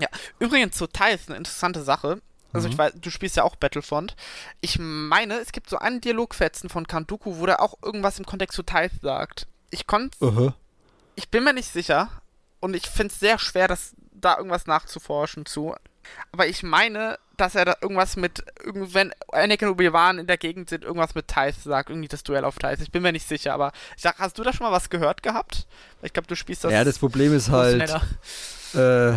[0.00, 0.08] ja,
[0.38, 2.22] übrigens zu Thais eine interessante Sache.
[2.54, 2.72] Also Mhm.
[2.72, 4.16] ich weiß, du spielst ja auch Battlefront.
[4.62, 8.56] Ich meine, es gibt so einen Dialogfetzen von Kanduku, wo der auch irgendwas im Kontext
[8.56, 9.46] zu Thais sagt.
[9.68, 10.52] Ich konnte, uh
[11.14, 12.08] ich bin mir nicht sicher
[12.60, 15.74] und ich finde es sehr schwer, das da irgendwas nachzuforschen zu.
[16.32, 20.68] Aber ich meine, dass er da irgendwas mit, wenn Anakin und Obi-Wan in der Gegend
[20.68, 22.80] sind, irgendwas mit Thais sagt, irgendwie das Duell auf Thais.
[22.80, 25.22] Ich bin mir nicht sicher, aber ich sag, hast du da schon mal was gehört
[25.22, 25.66] gehabt?
[26.02, 26.72] Ich glaube, du spielst das.
[26.72, 27.90] ja, das Problem ist halt,
[28.74, 29.12] äh,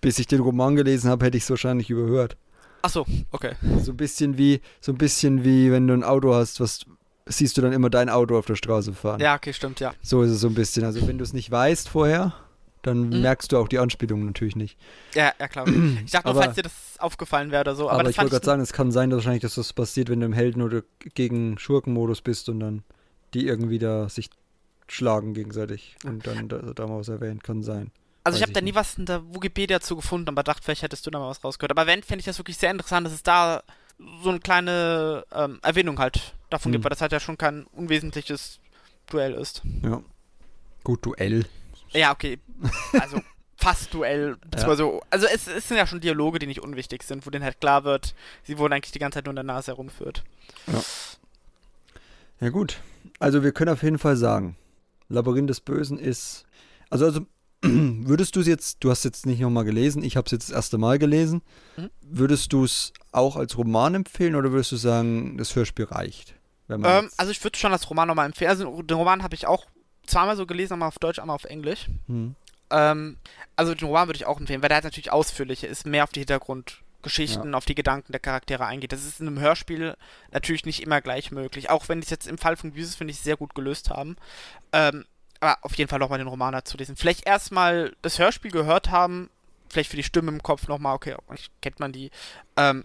[0.00, 2.36] bis ich den Roman gelesen habe, hätte ich es wahrscheinlich überhört.
[2.82, 3.54] Achso, okay.
[3.82, 6.84] So ein bisschen wie, so ein bisschen wie wenn du ein Auto hast, was
[7.26, 9.20] siehst du dann immer dein Auto auf der Straße fahren.
[9.20, 9.92] Ja, okay, stimmt, ja.
[10.02, 10.84] So ist es so ein bisschen.
[10.84, 12.34] Also wenn du es nicht weißt vorher,
[12.86, 13.20] dann Mhm.
[13.22, 14.78] merkst du auch die Anspielung natürlich nicht.
[15.14, 15.66] Ja, ja, klar.
[15.68, 17.90] Ich dachte nur, Aber- falls dir das aufgefallen wäre oder so.
[17.90, 20.20] Aber, Aber, ich wollte gerade sagen, es kann sein, dass wahrscheinlich, dass das passiert, wenn
[20.20, 20.82] du im Helden- oder
[21.14, 22.82] gegen Schurkenmodus bist und dann
[23.34, 24.30] die irgendwie da sich
[24.88, 27.90] schlagen gegenseitig und dann da, da mal was erwähnt, kann sein.
[28.22, 28.74] Also ich weiß habe ich da nie nicht.
[28.76, 31.72] was in der Wikipedia zu gefunden, aber dachte, vielleicht hättest du da mal was rausgehört.
[31.72, 33.62] Aber wenn, fände ich das wirklich sehr interessant, dass es da
[34.22, 36.72] so eine kleine ähm, Erwähnung halt davon Hm.
[36.74, 38.60] gibt, weil das halt ja schon kein unwesentliches
[39.10, 39.62] Duell ist.
[39.82, 40.02] Ja.
[40.84, 41.46] Gut, Duell.
[41.92, 42.38] Ja, okay.
[42.98, 43.20] Also
[43.56, 44.36] fast Duell.
[44.36, 47.60] beziehungsweise- Also es, es sind ja schon Dialoge, die nicht unwichtig sind, wo denen halt
[47.60, 50.22] klar wird, sie wurden eigentlich die ganze Zeit nur in der Nase herumgeführt.
[52.40, 52.80] Ja gut.
[53.18, 54.56] Also wir können auf jeden Fall sagen,
[55.08, 56.44] Labyrinth des Bösen ist.
[56.90, 57.20] Also, also
[57.62, 60.54] würdest du es jetzt, du hast jetzt nicht nochmal gelesen, ich habe es jetzt das
[60.56, 61.42] erste Mal gelesen.
[61.76, 61.90] Mhm.
[62.02, 66.34] Würdest du es auch als Roman empfehlen oder würdest du sagen, das Hörspiel reicht?
[66.68, 66.84] Ähm,
[67.16, 68.50] also ich würde schon das Roman nochmal empfehlen.
[68.50, 69.64] Also den Roman habe ich auch
[70.06, 71.88] zweimal so gelesen, einmal auf Deutsch, einmal auf Englisch.
[72.06, 72.34] Hm.
[72.70, 73.16] Ähm,
[73.54, 76.10] also den Roman würde ich auch empfehlen, weil der halt natürlich ausführlicher ist, mehr auf
[76.10, 78.92] die Hintergrundgeschichten, auf die Gedanken der Charaktere eingeht.
[78.92, 79.96] Das ist in einem Hörspiel
[80.32, 83.12] natürlich nicht immer gleich möglich, auch wenn die es jetzt im Fall von Büses, finde
[83.12, 84.16] ich, sehr gut gelöst haben.
[84.72, 85.04] Ähm,
[85.40, 86.96] aber auf jeden Fall nochmal den Roman dazu lesen.
[86.96, 89.30] Vielleicht erstmal das Hörspiel gehört haben,
[89.68, 91.14] vielleicht für die Stimme im Kopf nochmal, okay,
[91.60, 92.10] kennt man die.
[92.56, 92.84] Ähm,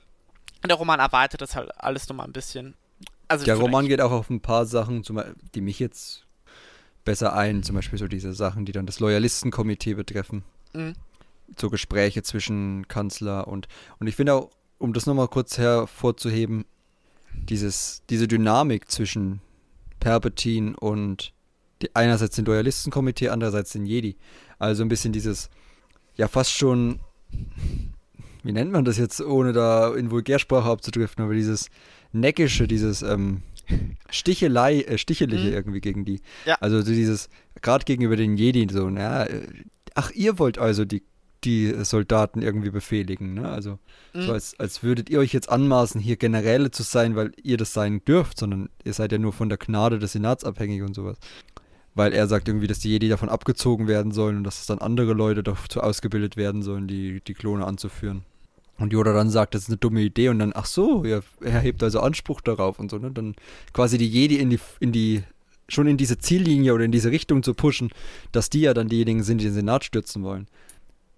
[0.67, 2.75] der Roman erweitert das halt alles nochmal ein bisschen.
[3.27, 5.03] Also Der Roman geht auch auf ein paar Sachen,
[5.55, 6.25] die mich jetzt
[7.03, 10.43] besser ein, zum Beispiel so diese Sachen, die dann das Loyalistenkomitee betreffen.
[10.73, 10.93] Mhm.
[11.59, 13.67] So Gespräche zwischen Kanzler und
[13.99, 16.65] und ich finde auch, um das nochmal kurz hervorzuheben,
[17.33, 19.41] dieses, diese Dynamik zwischen
[19.99, 21.33] Palpatine und
[21.81, 24.17] die, einerseits den Loyalistenkomitee, andererseits den Jedi.
[24.59, 25.49] Also ein bisschen dieses,
[26.15, 26.99] ja fast schon,
[28.43, 31.69] wie nennt man das jetzt, ohne da in Vulgärsprache abzudriften, aber dieses
[32.11, 33.41] Neckische, dieses ähm,
[34.09, 35.53] Stichelei, äh, Sticheliche Mhm.
[35.53, 36.21] irgendwie gegen die.
[36.45, 36.55] Ja.
[36.59, 37.29] Also so dieses,
[37.61, 39.27] gerade gegenüber den Jedi, so, na,
[39.95, 41.03] ach, ihr wollt also die,
[41.43, 43.49] die Soldaten irgendwie befehligen, ne?
[43.49, 43.79] Also
[44.13, 44.21] Mhm.
[44.23, 47.73] so als, als würdet ihr euch jetzt anmaßen, hier Generäle zu sein, weil ihr das
[47.73, 51.17] sein dürft, sondern ihr seid ja nur von der Gnade des Senats abhängig und sowas.
[51.93, 54.79] Weil er sagt irgendwie, dass die Jedi davon abgezogen werden sollen und dass es dann
[54.79, 58.23] andere Leute dazu ausgebildet werden sollen, die, die Klone anzuführen.
[58.81, 61.59] Und Yoda dann sagt, das ist eine dumme Idee und dann, ach so, ja, er
[61.59, 63.11] hebt also Anspruch darauf und so, ne?
[63.11, 63.35] Dann
[63.73, 65.23] quasi die Jedi in die, in die,
[65.69, 67.89] schon in diese Ziellinie oder in diese Richtung zu pushen,
[68.31, 70.47] dass die ja dann diejenigen sind, die den Senat stürzen wollen.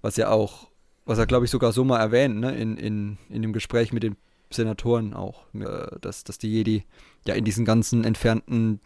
[0.02, 0.68] Was ja auch,
[1.06, 4.04] was er glaube ich sogar so mal erwähnt, ne, in, in, in dem Gespräch mit
[4.04, 4.18] den
[4.50, 6.84] Senatoren auch, äh, dass, dass die Jedi
[7.26, 8.82] ja in diesen ganzen entfernten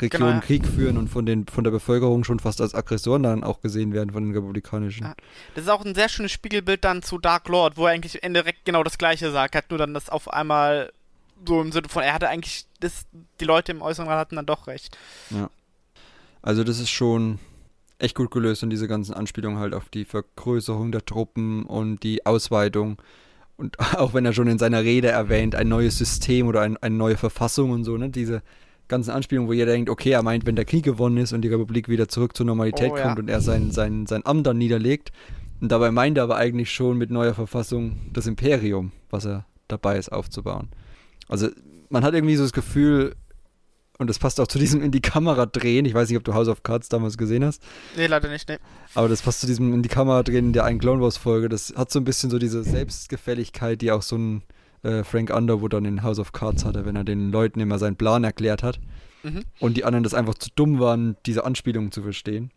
[0.00, 0.40] Regionen Genau, ja.
[0.40, 3.92] Krieg führen und von, den, von der Bevölkerung schon fast als Aggressoren dann auch gesehen
[3.92, 5.04] werden von den republikanischen.
[5.06, 5.14] Ja.
[5.54, 8.22] Das ist auch ein sehr schönes Spiegelbild dann zu Dark Lord, wo er eigentlich im
[8.22, 10.92] Endeffekt genau das gleiche sagt, hat nur dann das auf einmal
[11.46, 13.06] so im Sinne von, er hatte eigentlich, das,
[13.40, 14.96] die Leute im Äußeren Rat hatten dann doch recht.
[16.42, 17.38] Also das ist schon
[17.98, 22.26] echt gut gelöst und diese ganzen Anspielungen halt auf die Vergrößerung der Truppen und die
[22.26, 23.00] Ausweitung.
[23.56, 26.94] Und auch wenn er schon in seiner Rede erwähnt, ein neues System oder ein, eine
[26.94, 28.10] neue Verfassung und so, ne?
[28.10, 28.42] Diese
[28.88, 31.48] ganzen Anspielungen, wo jeder denkt, okay, er meint, wenn der Krieg gewonnen ist und die
[31.48, 33.02] Republik wieder zurück zur Normalität Oh, ja.
[33.04, 35.12] kommt und er sein, sein, sein Amt dann niederlegt,
[35.60, 39.96] Und dabei meint er aber eigentlich schon mit neuer Verfassung das Imperium, was er dabei
[39.96, 40.68] ist aufzubauen.
[41.28, 41.48] Also
[41.88, 43.14] man hat irgendwie so das Gefühl,
[43.96, 45.84] und das passt auch zu diesem in die Kamera drehen.
[45.86, 47.62] Ich weiß nicht, ob du House of Cards damals gesehen hast.
[47.96, 48.58] Nee, leider nicht, nee.
[48.94, 51.48] Aber das passt zu diesem in die Kamera drehen der einen Clone Wars Folge.
[51.48, 54.42] Das hat so ein bisschen so diese Selbstgefälligkeit, die auch so ein
[54.84, 57.96] äh, Frank Underwood dann in House of Cards hatte, wenn er den Leuten immer seinen
[57.96, 58.80] Plan erklärt hat.
[59.22, 59.42] Mhm.
[59.58, 62.52] Und die anderen das einfach zu dumm waren, diese Anspielungen zu verstehen.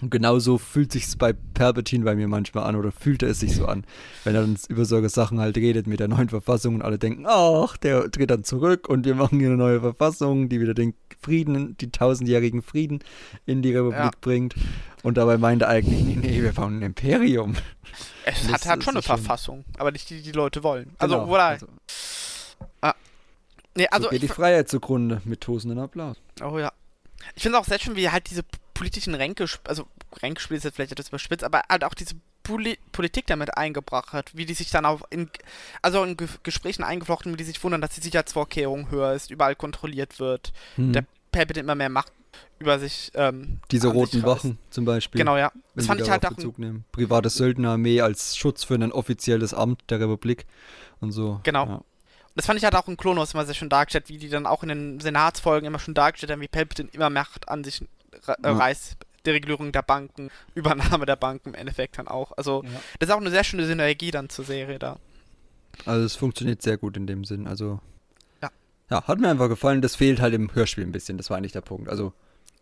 [0.00, 3.66] Und genauso fühlt sich's bei Palpatine bei mir manchmal an oder fühlte es sich so
[3.66, 3.84] an,
[4.22, 7.24] wenn er dann über solche Sachen halt redet mit der neuen Verfassung und alle denken,
[7.26, 10.94] ach, der dreht dann zurück und wir machen hier eine neue Verfassung, die wieder den
[11.20, 13.00] Frieden, die tausendjährigen Frieden
[13.44, 14.10] in die Republik Ja.
[14.20, 14.54] bringt.
[15.02, 17.56] Und dabei meint er eigentlich, nee, nee, wir bauen ein Imperium.
[18.24, 20.90] Es Das hat ist schon eine schon- Verfassung, aber nicht die, die die Leute wollen.
[20.98, 21.44] Also, Genau, oder?
[21.44, 21.66] also,
[23.76, 26.16] nee, so also geht ich, die Freiheit zugrunde mit tosenden Applaus.
[26.42, 26.72] Oh ja.
[27.34, 28.42] Ich finde auch sehr schön, wie halt diese
[28.78, 29.88] politischen Ränke, also
[30.22, 32.14] Ränkespiel ist jetzt vielleicht etwas überspitzt, aber halt auch diese
[32.44, 35.28] Poli Politik damit eingebracht hat, wie die sich dann auch in,
[35.82, 39.56] also in Ge Gesprächen eingeflochten, wie die sich wundern, dass die Sicherheitsvorkehrung höher ist, überall
[39.56, 40.92] kontrolliert wird, Hm.
[40.92, 42.12] der Palpatine immer mehr Macht
[42.60, 44.22] über sich, ähm, Diese roten.
[44.22, 45.18] Wachen zum Beispiel.
[45.18, 45.50] Genau, ja.
[45.74, 46.84] Das fand ich halt auch, Bezug nehmen.
[46.92, 50.46] Private Söldnerarmee als Schutz für ein offizielles Amt der Republik
[51.00, 51.40] und so.
[51.42, 51.66] Genau.
[51.66, 51.80] Ja.
[52.36, 54.62] das fand ich halt auch in Wars immer sehr schön dargestellt, wie die dann auch
[54.62, 57.82] in den Senatsfolgen immer schon dargestellt haben, wie Palpatine immer Macht an sich
[58.26, 58.34] Ja.
[58.56, 58.96] reißt.
[59.26, 62.32] Deregulierung der Banken, Übernahme der Banken im Endeffekt dann auch.
[62.36, 62.70] Also, Ja.
[62.98, 64.98] das ist auch eine sehr schöne Synergie dann zur Serie da.
[65.84, 67.46] Also es funktioniert sehr gut in dem Sinn.
[67.46, 67.80] Also
[68.42, 68.50] Ja.
[68.90, 69.82] ja, hat mir einfach gefallen.
[69.82, 71.18] Das fehlt halt im Hörspiel ein bisschen.
[71.18, 71.88] Das war eigentlich der Punkt.
[71.88, 72.12] Also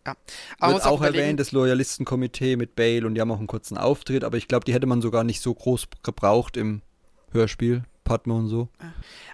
[0.03, 0.17] Aber
[0.59, 3.77] man wird auch, überlegen- erwähnt, das Loyalistenkomitee mit Bale und die haben auch einen kurzen
[3.77, 6.81] Auftritt, aber ich glaube, die hätte man sogar nicht so groß gebraucht im
[7.31, 7.83] Hörspiel.
[8.05, 8.69] Padme und so.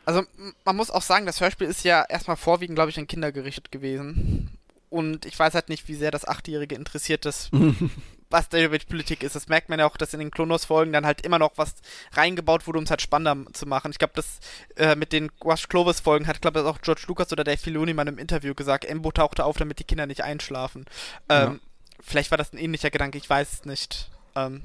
[0.04, 0.24] Also
[0.66, 3.72] man muss auch sagen, das Hörspiel ist ja erstmal vorwiegend, glaube ich, an Kinder gerichtet
[3.72, 4.53] gewesen.
[4.94, 7.50] Und ich weiß halt nicht, wie sehr das Achtjährige interessiert ist,
[8.30, 9.36] was mit Politik ist.
[9.36, 11.74] Das merkt man ja auch, dass in den Klonos-Folgen dann halt immer noch was
[12.12, 13.90] reingebaut wurde, um es halt spannender zu machen.
[13.90, 14.40] Ich glaube, das
[14.76, 18.04] äh, mit den Wash Clovis-Folgen hat, glaube ich, auch George Lucas oder Dave Filoni mal
[18.04, 20.86] in einem Interview gesagt, Embo tauchte auf, damit die Kinder nicht einschlafen.
[21.28, 21.60] Ähm,
[22.00, 24.12] Vielleicht war das ein ähnlicher Gedanke, ich weiß es nicht.
[24.36, 24.62] Ähm,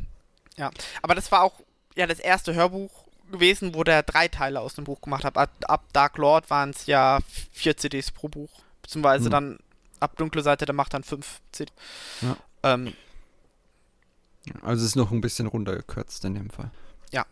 [0.57, 0.71] ja,
[1.03, 1.55] aber das war auch
[1.95, 2.91] ja das erste Hörbuch
[3.31, 5.39] gewesen, wo der drei Teile aus dem Buch gemacht hat.
[5.39, 7.21] Ab, ab Dark Lord waren es ja
[7.53, 8.51] vier CDs pro Buch,
[8.83, 9.31] beziehungsweise Hm.
[9.31, 9.59] dann
[10.01, 11.75] ab Dunkle Seite der Macht dann fünf CDs.
[12.23, 12.37] Ja.
[12.63, 12.93] Ähm,
[14.63, 16.71] Also es ist noch ein bisschen runtergekürzt in dem Fall.
[17.13, 17.27] Ja.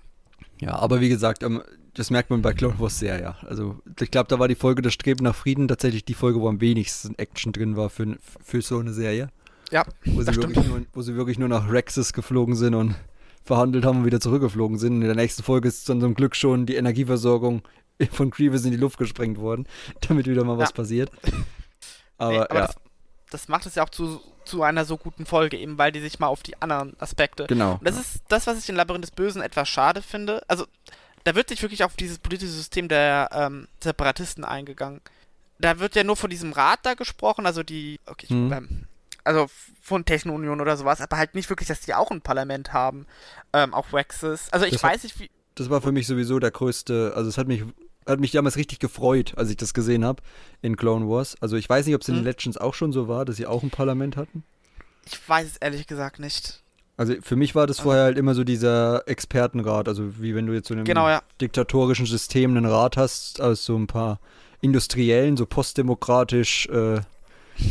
[0.61, 1.63] Ja, aber wie gesagt, ähm,
[1.95, 3.37] das merkt man bei Clone Wars sehr, ja.
[3.47, 6.49] Also ich glaube, da war die Folge Das Streben nach Frieden tatsächlich die Folge, wo
[6.49, 9.29] am wenigsten Action drin war für, für so eine Serie.
[9.71, 12.95] ja, Wo sie, wirklich nur, wo sie wirklich nur nach Rexes geflogen sind und
[13.45, 14.95] verhandelt haben und wieder zurückgeflogen sind.
[14.97, 17.63] Und in der nächsten Folge ist dann zum Glück schon die Energieversorgung
[18.11, 19.67] von Grievous in die Luft gesprengt worden,
[20.07, 20.75] damit wieder mal was Ja.
[20.75, 21.11] passiert.
[22.19, 22.77] Aber, Nee, aber ja, das,
[23.31, 26.19] das macht es ja auch zu, zu einer so guten Folge, eben weil die sich
[26.19, 27.73] mal auf die anderen Aspekte genau.
[27.75, 30.43] Und das ist das, was ich in Labyrinth des Bösen etwas schade finde.
[30.49, 30.67] Also,
[31.25, 35.01] da wird sich wirklich auf dieses politische System der ähm, Separatisten eingegangen.
[35.59, 38.53] Da wird ja nur von diesem Rat da gesprochen, also die, okay, ich, Mhm.
[38.53, 38.85] ähm,
[39.25, 39.47] also
[39.83, 43.07] von Techno-Union oder sowas, aber halt nicht wirklich, dass die auch ein Parlament haben,
[43.53, 44.53] ähm, auch Waxes.
[44.53, 47.29] Also ich Das hat- weiß nicht, wie, das war für mich sowieso der größte, also
[47.29, 47.65] es hat mich,
[48.07, 50.23] hat mich damals richtig gefreut, als ich das gesehen habe
[50.63, 51.37] in Clone Wars.
[51.41, 52.27] Also ich weiß nicht, ob es in den Hm.
[52.27, 54.45] Legends auch schon so war, dass sie auch ein Parlament hatten.
[55.07, 56.63] ich weiß es ehrlich gesagt nicht.
[56.97, 60.55] Also für mich war das vorher halt immer so dieser Expertenrat, also wie wenn du
[60.55, 61.23] jetzt so in einem Genau, ja.
[61.43, 64.19] diktatorischen System einen Rat hast, aus so ein paar
[64.63, 67.01] Industriellen, so postdemokratisch äh,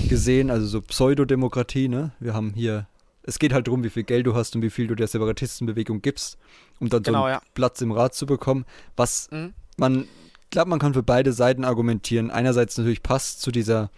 [0.10, 2.12] gesehen, also so Pseudodemokratie, ne?
[2.20, 2.88] Wir haben hier,
[3.24, 6.02] es geht halt darum, wie viel Geld du hast und wie viel du der Separatistenbewegung
[6.02, 6.38] gibst,
[6.80, 7.42] um dann so Genau, einen ja.
[7.56, 8.66] Platz im Rat zu bekommen,
[8.96, 9.54] was Mhm.
[9.78, 10.08] man,
[10.46, 12.32] ich glaube, man kann für beide Seiten argumentieren.
[12.32, 13.89] Einerseits natürlich passt zu dieser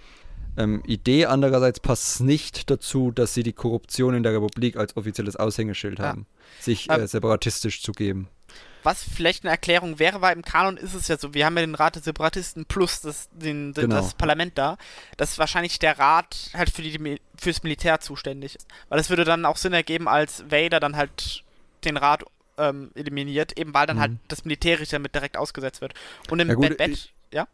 [0.58, 4.98] ähm, Idee, andererseits passt es nicht dazu, dass sie die Korruption in der Republik als
[4.98, 6.06] offizielles Aushängeschild Ja.
[6.06, 6.26] haben,
[6.60, 8.28] sich Ähm, äh, separatistisch zu geben.
[8.84, 11.62] Was vielleicht eine Erklärung wäre, weil im Kanon ist es ja so, wir haben ja
[11.66, 13.98] den Rat der Separatisten plus das, den, den, Genau.
[13.98, 14.78] das Parlament da,
[15.18, 18.68] dass wahrscheinlich der Rat halt für die, fürs Militär zuständig ist.
[18.90, 21.44] Weil es würde dann auch Sinn ergeben, als Vader dann halt
[21.84, 22.24] den Rat
[22.58, 24.02] ähm, eliminiert, eben weil dann Mhm.
[24.02, 25.94] halt das Militärische damit direkt ausgesetzt wird.
[26.30, 27.48] Und im Ja gut, Bad Batch, ja?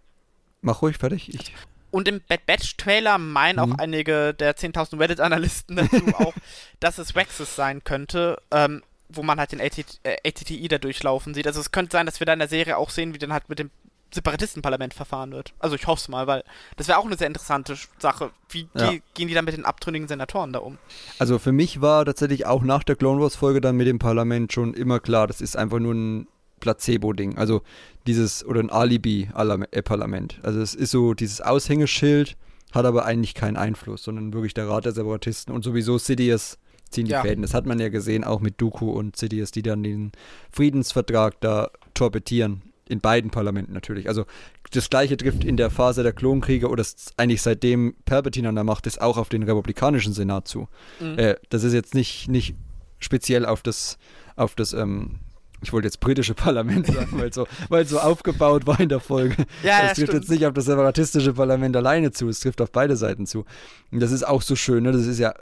[0.62, 1.34] Mach ruhig fertig.
[1.34, 1.54] Ich,
[1.91, 3.74] Und im Bad Batch Trailer meinen Mhm.
[3.74, 6.34] auch einige der 10.000 Reddit-Analysten dazu auch,
[6.80, 11.34] dass es Waxes sein könnte, ähm, wo man halt den AT, äh, ATTI da durchlaufen
[11.36, 11.45] sieht.
[11.45, 13.47] Also es könnte sein, dass wir da in der Serie auch sehen, wie dann halt
[13.49, 13.70] mit dem
[14.14, 15.53] Separatistenparlament verfahren wird.
[15.59, 16.43] Also ich hoffe es mal, weil
[16.78, 18.32] das wäre auch eine sehr interessante Sache.
[18.49, 18.91] Wie Ja.
[18.91, 20.78] ge- gehen die dann mit den abtrünnigen Senatoren da um?
[21.20, 24.53] also für mich war tatsächlich auch nach der Clone Wars Folge dann mit dem Parlament
[24.53, 26.28] schon immer klar, das ist einfach nur ein
[26.59, 27.38] Placebo-Ding.
[27.38, 27.61] Also
[28.07, 30.39] dieses, oder ein Alibi-Parlament.
[30.43, 32.38] Also es ist so dieses Aushängeschild,
[32.72, 36.57] hat aber eigentlich keinen Einfluss, sondern wirklich der Rat der Separatisten und sowieso Sidious
[36.89, 37.22] ziehen die Ja.
[37.22, 37.41] Fäden.
[37.41, 40.11] Das hat man ja gesehen, auch mit Dooku und Sidious, die dann den
[40.51, 42.61] Friedensvertrag da torpedieren.
[42.94, 44.08] In beiden Parlamenten natürlich.
[44.08, 44.26] Also
[44.70, 46.86] das gleiche trifft in der Phase der Klonkriege oder
[47.18, 50.68] eigentlich seitdem Palpatine an der Macht ist, auch auf den republikanischen Senat zu.
[51.00, 51.18] Mhm.
[51.18, 52.56] Äh, das ist jetzt nicht, nicht
[53.00, 53.98] speziell auf das,
[54.36, 55.22] auf das, ähm,
[55.64, 59.48] ich wollte jetzt britische Parlament sagen, weil so, weil so aufgebaut war in der Folge.
[59.64, 60.14] Ja, das trifft stimmt.
[60.14, 63.44] jetzt nicht auf das separatistische Parlament alleine zu, es trifft auf beide Seiten zu.
[63.89, 64.91] Und das ist auch so schön, ne?
[64.91, 65.34] Das ist ja,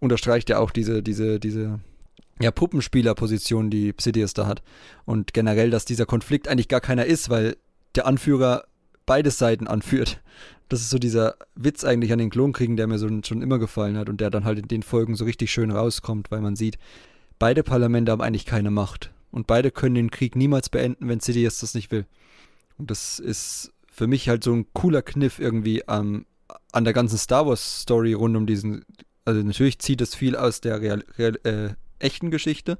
[0.00, 1.80] unterstreicht ja auch diese, diese, diese
[2.40, 4.62] ja, Puppenspielerposition, die Sidious da hat.
[5.04, 7.56] Und generell, dass dieser Konflikt eigentlich gar keiner ist, weil
[7.94, 8.64] der Anführer
[9.06, 10.20] beide Seiten anführt.
[10.68, 13.96] Das ist so dieser Witz eigentlich an den Klonkriegen, der mir so schon immer gefallen
[13.96, 16.78] hat und der dann halt in den Folgen so richtig schön rauskommt, weil man sieht,
[17.38, 19.10] beide Parlamente haben eigentlich keine Macht.
[19.30, 22.06] Und beide können den Krieg niemals beenden, wenn Sidious das nicht will.
[22.76, 26.24] Und das ist für mich halt so ein cooler Kniff irgendwie ähm,
[26.72, 28.84] an der ganzen Star Wars Story rund um diesen.
[29.24, 32.78] Also natürlich zieht es viel aus der real, real, äh, echten Geschichte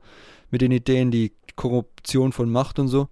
[0.50, 3.08] mit den Ideen, die Korruption von Macht und so.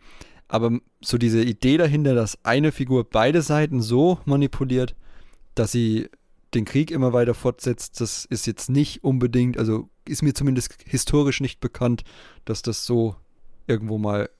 [0.48, 4.94] Aber so diese Idee dahinter, dass eine Figur beide Seiten so manipuliert,
[5.54, 6.08] dass sie
[6.54, 11.40] den Krieg immer weiter fortsetzt, das ist jetzt nicht unbedingt, also ist mir zumindest historisch
[11.40, 12.04] nicht bekannt,
[12.44, 13.16] dass das so
[13.66, 14.30] irgendwo mal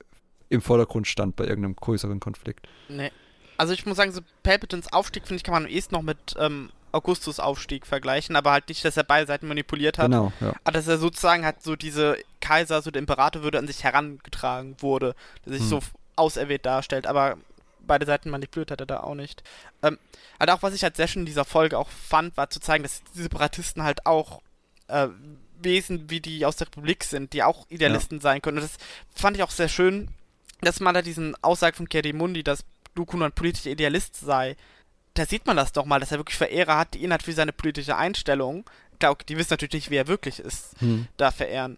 [0.49, 2.67] im Vordergrund stand bei irgendeinem größeren Konflikt.
[2.87, 3.11] Nee.
[3.57, 6.69] Also ich muss sagen, so Palpatines Aufstieg, finde ich, kann man am noch mit ähm,
[6.91, 10.05] Augustus Aufstieg vergleichen, aber halt nicht, dass er beide Seiten manipuliert hat.
[10.11, 10.53] Genau, ja.
[10.63, 14.75] Aber dass er sozusagen hat so diese Kaiser, so der Imperator würde an sich herangetragen
[14.79, 15.15] wurde,
[15.45, 15.67] der sich Hm.
[15.69, 15.79] so
[16.15, 17.37] auserwählt darstellt, aber
[17.81, 19.43] beide Seiten manipuliert hat er da auch nicht.
[19.81, 19.97] Ähm,
[20.39, 22.83] halt auch, was ich halt sehr schön in dieser Folge auch fand, war zu zeigen,
[22.83, 24.41] dass die Separatisten halt auch
[24.87, 25.07] äh,
[25.59, 28.57] Wesen wie die aus der Republik sind, die auch Idealisten sein können.
[28.57, 28.77] Und das
[29.15, 30.09] fand ich auch sehr schön,
[30.61, 32.63] dass man da diesen Aussage von Mundi, dass
[32.95, 34.55] Dooku nur ein politischer Idealist sei,
[35.17, 37.33] da sieht man das doch mal, dass er wirklich Verehrer hat, die ihn halt für
[37.33, 38.65] seine politische Einstellung,
[39.03, 41.07] okay, die wissen natürlich nicht, wie er wirklich ist, Hm.
[41.17, 41.77] da verehren.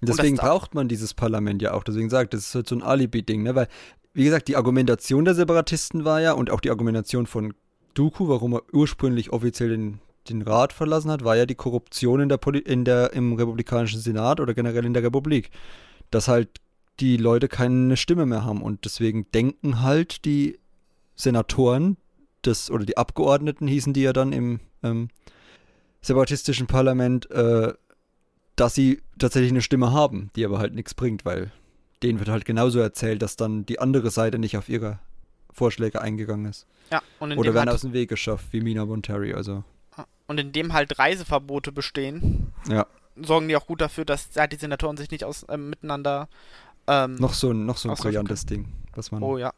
[0.00, 1.82] Deswegen braucht man dieses Parlament ja auch.
[1.82, 3.54] Deswegen sagt, das ist halt so ein Alibi-Ding, ne?
[3.56, 3.68] Weil,
[4.14, 7.54] wie gesagt, die Argumentation der Separatisten war ja und auch die Argumentation von
[7.94, 9.98] Dooku, warum er ursprünglich offiziell den,
[10.28, 14.00] den Rat verlassen hat, war ja die Korruption in der, Poli in der im republikanischen
[14.00, 15.50] Senat oder generell in der Republik.
[16.12, 16.48] Dass halt
[17.00, 20.58] die Leute keine Stimme mehr haben und deswegen denken halt die
[21.16, 21.96] Senatoren
[22.48, 25.08] das, oder die Abgeordneten hießen die ja dann im ähm,
[26.00, 27.72] separatistischen Parlament, äh,
[28.56, 31.52] dass sie tatsächlich eine Stimme haben, die aber halt nichts bringt, weil
[32.02, 34.98] denen wird halt genauso erzählt, dass dann die andere Seite nicht auf ihre
[35.52, 36.66] Vorschläge eingegangen ist.
[36.90, 39.34] Ja, und in, Oder werden halt, aus dem Weg geschafft, wie Mina Montari.
[39.34, 39.64] Also,
[40.26, 42.86] und in dem halt Reiseverbote bestehen, ja,
[43.20, 46.28] sorgen die auch gut dafür, dass ja, die Senatoren sich nicht aus, ähm, miteinander.
[46.86, 49.52] Ähm, noch so ein, noch so ein brillantes Ding, was man, oh ja.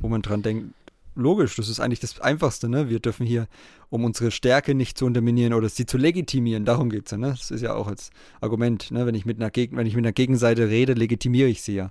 [0.00, 0.74] wo man dran denkt.
[1.16, 2.88] Logisch, das ist eigentlich das Einfachste, ne?
[2.90, 3.48] Wir dürfen hier,
[3.88, 7.30] um unsere Stärke nicht zu unterminieren oder sie zu legitimieren, darum geht es ja, ne?
[7.30, 8.10] Das ist ja auch als
[8.40, 9.06] Argument, ne?
[9.06, 11.90] Wenn ich mit einer, Geg wenn ich mit einer Gegenseite rede, legitimiere ich sie ja.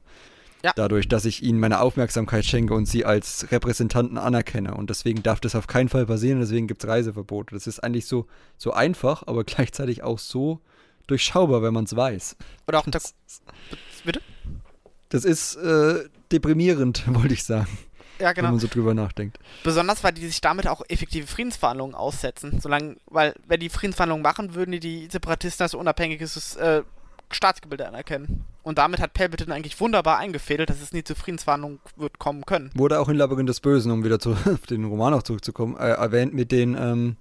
[0.63, 0.73] Ja.
[0.75, 4.73] Dadurch, dass ich ihnen meine Aufmerksamkeit schenke und sie als Repräsentanten anerkenne.
[4.73, 7.53] Und deswegen darf das auf keinen Fall passieren, deswegen gibt es Reiseverbote.
[7.53, 8.25] Das ist eigentlich so,
[8.57, 10.59] so einfach, aber gleichzeitig auch so
[11.07, 12.35] durchschaubar, wenn man es weiß.
[12.67, 13.13] Oder auch Das,
[14.03, 14.21] bitte?
[15.09, 17.77] das ist äh, deprimierend, wollte ich sagen,
[18.19, 18.49] Ja, wenn genau.
[18.51, 19.39] man so drüber nachdenkt.
[19.63, 22.59] Besonders, weil die sich damit auch effektive Friedensverhandlungen aussetzen.
[22.59, 26.83] Solange, weil, wenn die Friedensverhandlungen machen, würden die die Separatisten als unabhängiges äh,
[27.31, 28.45] Staatsgebilde anerkennen.
[28.63, 32.71] Und damit hat Palpatine eigentlich wunderbar eingefädelt, dass es nie zu Friedensverhandlungen wird kommen können.
[32.73, 35.89] Wurde auch in Labyrinth des Bösen, um wieder zu, auf den Roman auch zurückzukommen, äh,
[35.89, 37.15] erwähnt mit den, ähm,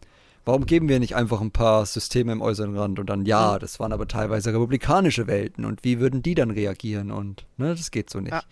[0.45, 3.81] warum geben wir nicht einfach ein paar Systeme im äußeren Rand und dann, ja, das
[3.81, 8.11] waren aber teilweise republikanische Welten und wie würden die dann reagieren und, ne, das geht
[8.11, 8.33] so nicht.
[8.33, 8.43] Ja.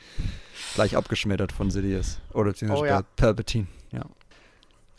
[0.75, 3.03] Gleich abgeschmettert von Sidious oder beziehungsweise Oh ja.
[3.17, 4.05] Palpatine, ja.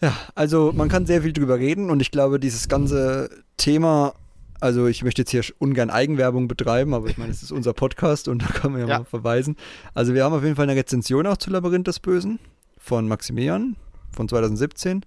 [0.02, 4.14] Ja, also man kann sehr viel drüber reden und ich glaube, dieses ganze Thema,
[4.60, 8.28] also ich möchte jetzt hier ungern Eigenwerbung betreiben, aber ich meine, es ist unser Podcast
[8.28, 8.98] und da kann man ja, Ja.
[9.00, 9.56] mal verweisen.
[9.94, 12.40] Also wir haben auf jeden Fall eine Rezension auch zu Labyrinth des Bösen
[12.78, 13.78] von Maximilian
[14.12, 15.06] von 2017.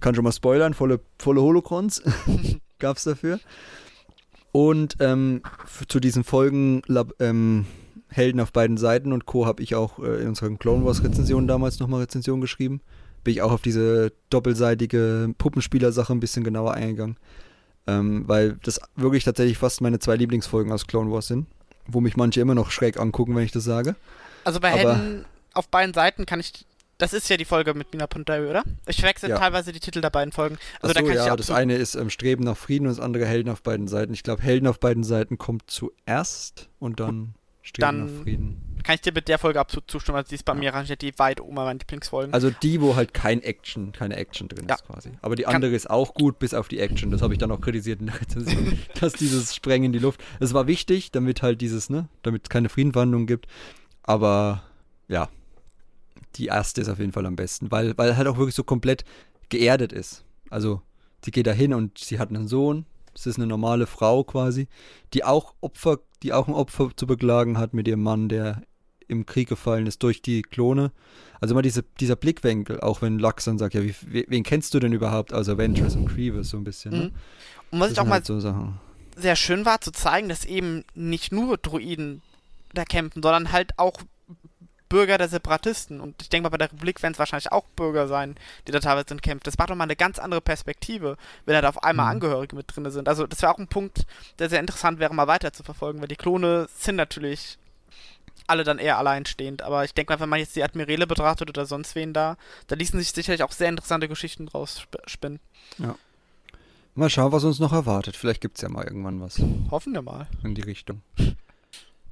[0.00, 2.00] Ich kann schon mal spoilern, volle, volle Holocrons
[2.78, 3.38] gab es dafür.
[4.50, 5.42] Und ähm,
[5.88, 6.80] zu diesen Folgen
[7.18, 7.66] ähm,
[8.08, 9.44] Helden auf beiden Seiten und Co.
[9.44, 12.80] habe ich auch äh, in unseren Clone Wars Rezensionen damals nochmal Rezension geschrieben.
[13.24, 17.18] Bin ich auch auf diese doppelseitige Puppenspieler-Sache ein bisschen genauer eingegangen.
[17.86, 21.46] Ähm, weil das wirklich tatsächlich fast meine zwei Lieblingsfolgen aus Clone Wars sind.
[21.86, 23.96] Wo mich manche immer noch schräg angucken, wenn ich das sage.
[24.44, 26.64] Also bei Aber- Helden auf beiden Seiten kann ich.
[27.00, 28.62] Das ist ja die Folge mit Mina Pontari, oder?
[28.86, 29.38] Ich verwechsel Ja.
[29.38, 30.56] teilweise die Titel der beiden Folgen.
[30.80, 33.26] Also Ach da kann ja, das eine ist ähm, Streben nach Frieden und das andere
[33.26, 34.12] Helden auf beiden Seiten.
[34.12, 38.62] Ich glaube, Helden auf beiden Seiten kommt zuerst und dann Streben Dann- nach Frieden.
[38.82, 41.12] Kann ich dir mit der Folge absolut zustimmen, also die ist bei mir rangiert die
[41.18, 42.32] weit oben meine Lieblingsfolgen.
[42.32, 44.76] Also die, wo halt kein Action, keine Action drin Ja.
[44.76, 45.10] ist quasi.
[45.20, 47.10] Aber die Kann- andere ist auch gut, bis auf die Action.
[47.10, 50.24] Das habe ich dann auch kritisiert in der Rezension, dass dieses Sprengen in die Luft.
[50.40, 53.46] Es war wichtig, damit halt dieses, ne, damit es keine Friedenverhandlungen gibt.
[54.02, 54.62] Aber
[55.08, 55.28] ja,
[56.36, 59.04] die erste ist auf jeden Fall am besten, weil, weil halt auch wirklich so komplett
[59.48, 60.24] geerdet ist.
[60.48, 60.82] Also
[61.24, 62.86] sie geht da hin und sie hat einen Sohn.
[63.14, 64.68] Es ist eine normale Frau quasi,
[65.14, 68.62] die auch Opfer, die auch ein Opfer zu beklagen hat mit ihrem Mann, der
[69.08, 70.92] im Krieg gefallen ist durch die Klone.
[71.40, 74.72] Also immer diese, dieser Blickwinkel, auch wenn Lux dann sagt, ja, wie, we- wen kennst
[74.72, 76.98] du denn überhaupt außer Ventress und Grievous so ein bisschen, ne?
[76.98, 77.12] Mhm.
[77.72, 78.78] Und was Das ich auch sind mal halt so Sachen.
[79.16, 82.22] sehr schön war, zu zeigen, dass eben nicht nur Druiden
[82.72, 83.94] da kämpfen, sondern halt auch
[84.90, 86.00] Bürger der Separatisten.
[86.02, 88.34] Und ich denke mal, bei der Republik werden es wahrscheinlich auch Bürger sein,
[88.66, 89.44] die da teilweise sind, kämpfen.
[89.44, 91.16] Das macht doch mal eine ganz andere Perspektive,
[91.46, 92.10] wenn da auf einmal Mhm.
[92.12, 93.08] Angehörige mit drin sind.
[93.08, 94.04] Also das wäre auch ein Punkt,
[94.38, 97.56] der sehr interessant wäre, mal weiter zu verfolgen, weil die Klone sind natürlich
[98.46, 99.62] alle dann eher alleinstehend.
[99.62, 102.36] Aber ich denke mal, wenn man jetzt die Admirale betrachtet oder sonst wen da,
[102.66, 105.38] da ließen sich sicherlich auch sehr interessante Geschichten draus sp- spinnen.
[106.96, 108.16] Mal schauen, was uns noch erwartet.
[108.16, 110.26] Vielleicht gibt es ja mal irgendwann was Hoffen wir mal.
[110.42, 111.02] in die Richtung.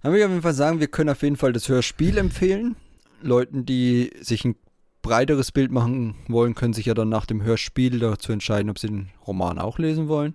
[0.03, 2.77] Dann will ich auf jeden Fall sagen, wir können auf jeden Fall das Hörspiel empfehlen.
[3.21, 4.55] Leuten, die sich ein
[5.03, 8.89] breiteres Bild machen wollen, können sich ja dann nach dem Hörspiel dazu entscheiden, ob sie
[8.89, 10.35] den Roman auch lesen wollen.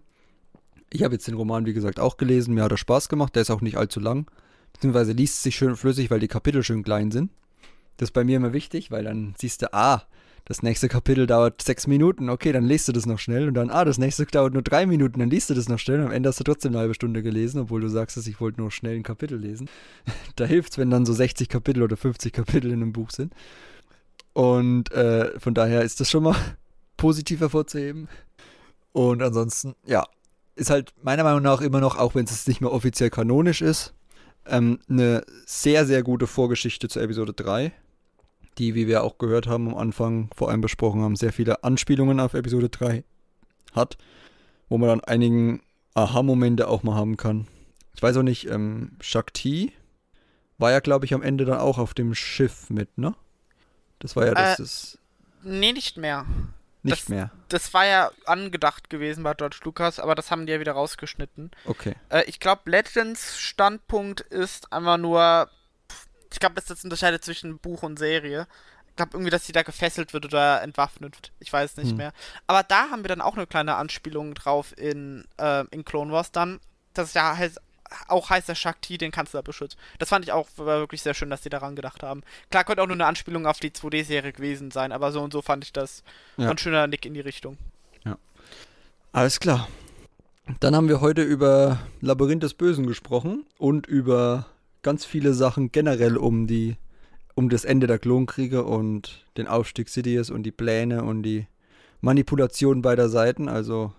[0.90, 2.54] Ich habe jetzt den Roman, wie gesagt, auch gelesen.
[2.54, 3.36] Mir hat er Spaß gemacht.
[3.36, 4.30] Der ist auch nicht allzu lang.
[4.74, 7.32] Beziehungsweise liest sich schön flüssig, weil die Kapitel schön klein sind.
[7.98, 10.04] Das ist bei mir immer wichtig, weil dann siehst du, ah,
[10.46, 13.70] das nächste Kapitel dauert sechs Minuten, okay, dann liest du das noch schnell und dann,
[13.70, 16.12] ah, das nächste dauert nur drei Minuten, dann liest du das noch schnell und am
[16.12, 18.70] Ende hast du trotzdem eine halbe Stunde gelesen, obwohl du sagst, dass ich wollte nur
[18.72, 19.70] schnell ein Kapitel lesen.
[20.36, 23.34] da hilft's, wenn dann so 60 Kapitel oder 50 Kapitel in einem Buch sind.
[24.34, 26.36] Und äh, von daher ist das schon mal
[26.98, 28.10] positiv hervorzuheben.
[28.92, 30.06] Und ansonsten, ja,
[30.56, 33.94] ist halt meiner Meinung nach immer noch, auch wenn es nicht mehr offiziell kanonisch ist,
[34.46, 37.72] ähm, eine sehr, sehr gute Vorgeschichte zur Episode 3
[38.58, 42.20] die, wie wir auch gehört haben am Anfang, vor allem besprochen haben, sehr viele Anspielungen
[42.20, 43.04] auf Episode 3
[43.74, 43.98] hat,
[44.70, 45.62] wo man dann einigen
[45.96, 47.48] Aha-Momente auch mal haben kann.
[47.96, 49.74] Ich weiß auch nicht, ähm, Shakti
[50.58, 53.14] war ja, glaube ich, am Ende dann auch auf dem Schiff mit, ne?
[54.00, 54.98] Das war ja das, Äh, das
[55.44, 56.26] Nee, nicht mehr.
[56.84, 57.32] nicht das- mehr.
[57.50, 61.52] Das war ja angedacht gewesen bei George Lucas, aber das haben die ja wieder rausgeschnitten.
[61.66, 61.96] Okay.
[62.10, 65.50] Äh, ich glaube, Legends Standpunkt ist einfach nur.
[66.34, 68.48] Ich glaube, das unterscheidet zwischen Buch und Serie.
[68.90, 71.32] Ich glaube irgendwie, dass sie da gefesselt wird oder entwaffnet.
[71.40, 71.98] Ich weiß nicht Hm.
[71.98, 72.14] mehr.
[72.46, 76.32] Aber da haben wir dann auch eine kleine Anspielung drauf in, äh, in Clone Wars
[76.32, 76.60] dann.
[76.94, 77.60] Das ja heißt,
[78.08, 79.78] auch heißt der Shakti den Kanzler beschützt.
[80.00, 82.22] Das fand ich auch wirklich sehr schön, dass die daran gedacht haben.
[82.52, 85.42] Klar, könnte auch nur eine Anspielung auf die 2D-Serie gewesen sein, aber so und so
[85.42, 86.04] fand ich das
[86.38, 86.50] Ja.
[86.52, 87.58] ein schöner Nick in die Richtung.
[89.12, 89.68] Alles klar.
[90.60, 94.48] Dann haben wir heute über Labyrinth des Bösen gesprochen und über
[94.84, 96.78] ganz viele Sachen generell um die
[97.36, 101.48] um das Ende der Klonkriege und den Aufstieg Sidious und die Pläne und die
[102.02, 103.50] Manipulation beider Seiten.
[103.50, 103.92] Also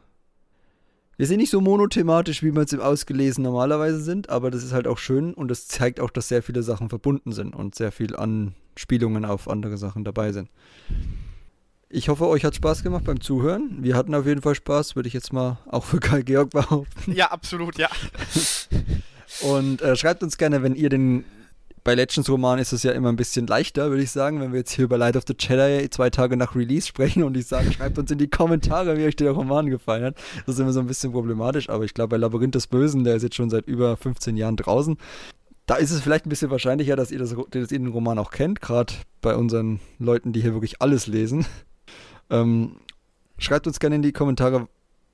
[1.16, 4.72] wir sind nicht so monothematisch, wie wir es im Ausgelesen normalerweise sind, aber das ist
[4.72, 7.92] halt auch schön und es zeigt auch, dass sehr viele Sachen verbunden sind und sehr
[7.92, 10.48] viel Anspielungen auf andere Sachen dabei sind.
[11.88, 13.78] Ich hoffe, euch hat Spaß gemacht beim Zuhören.
[13.80, 17.12] Wir hatten auf jeden Fall Spaß, würde ich jetzt mal auch für Karl Georg behaupten.
[17.12, 17.88] Ja, absolut, ja.
[19.42, 21.24] Und äh, schreibt uns gerne, wenn ihr den.
[21.82, 24.60] Bei Legends Roman ist es ja immer ein bisschen leichter, würde ich sagen, wenn wir
[24.60, 27.70] jetzt hier über Light of the Jedi zwei Tage nach Release sprechen und ich sage,
[27.72, 30.16] schreibt uns in die Kommentare, wie euch der Roman gefallen hat.
[30.46, 33.16] Das ist immer so ein bisschen problematisch, aber ich glaube, bei Labyrinth des Bösen, der
[33.16, 34.96] ist jetzt schon seit über 15 Jahren draußen.
[35.66, 38.30] Da ist es vielleicht ein bisschen wahrscheinlicher, dass ihr, das, dass ihr den Roman auch
[38.30, 41.44] kennt, gerade bei unseren Leuten, die hier wirklich alles lesen.
[42.30, 42.76] Ähm,
[43.36, 44.68] schreibt uns gerne in die Kommentare,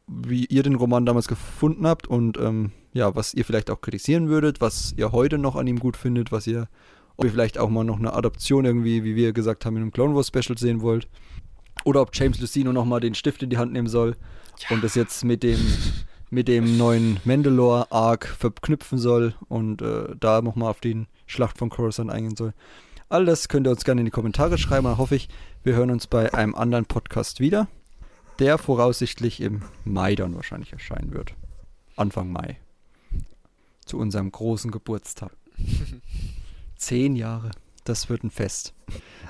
[0.07, 4.29] wie ihr den Roman damals gefunden habt und ähm, ja, was ihr vielleicht auch kritisieren
[4.29, 6.69] würdet, was ihr heute noch an ihm gut findet, was ihr,
[7.17, 9.93] ob ihr vielleicht auch mal noch eine Adaption irgendwie, wie wir gesagt haben, in einem
[9.93, 11.09] Clone Wars Special sehen wollt.
[11.85, 14.17] Oder ob James Lucino nochmal den Stift in die Hand nehmen soll
[14.71, 15.59] und das jetzt mit dem,
[16.31, 22.11] mit dem neuen Mandalore-Arc verknüpfen soll und äh, da nochmal auf die Schlacht von Coruscant
[22.11, 22.53] eingehen soll.
[23.09, 24.85] All das könnt ihr uns gerne in die Kommentare schreiben.
[24.85, 25.29] Dann hoffe ich,
[25.65, 27.69] wir hören uns bei einem anderen Podcast wieder,
[28.39, 31.35] der voraussichtlich im Mai dann wahrscheinlich erscheinen wird.
[31.97, 32.59] Anfang Mai.
[33.91, 35.33] Zu unserem großen Geburtstag.
[36.77, 37.51] Zehn Jahre.
[37.83, 38.73] Das wird ein Fest.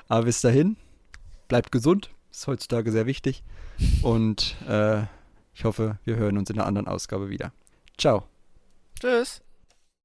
[0.06, 0.76] Aber bis dahin,
[1.48, 2.11] bleibt gesund.
[2.30, 3.42] Ist heutzutage sehr wichtig.
[4.02, 5.04] Und äh,
[5.54, 7.54] ich hoffe, wir hören uns in einer anderen Ausgabe wieder.
[7.96, 8.24] Ciao.
[9.00, 9.40] Tschüss.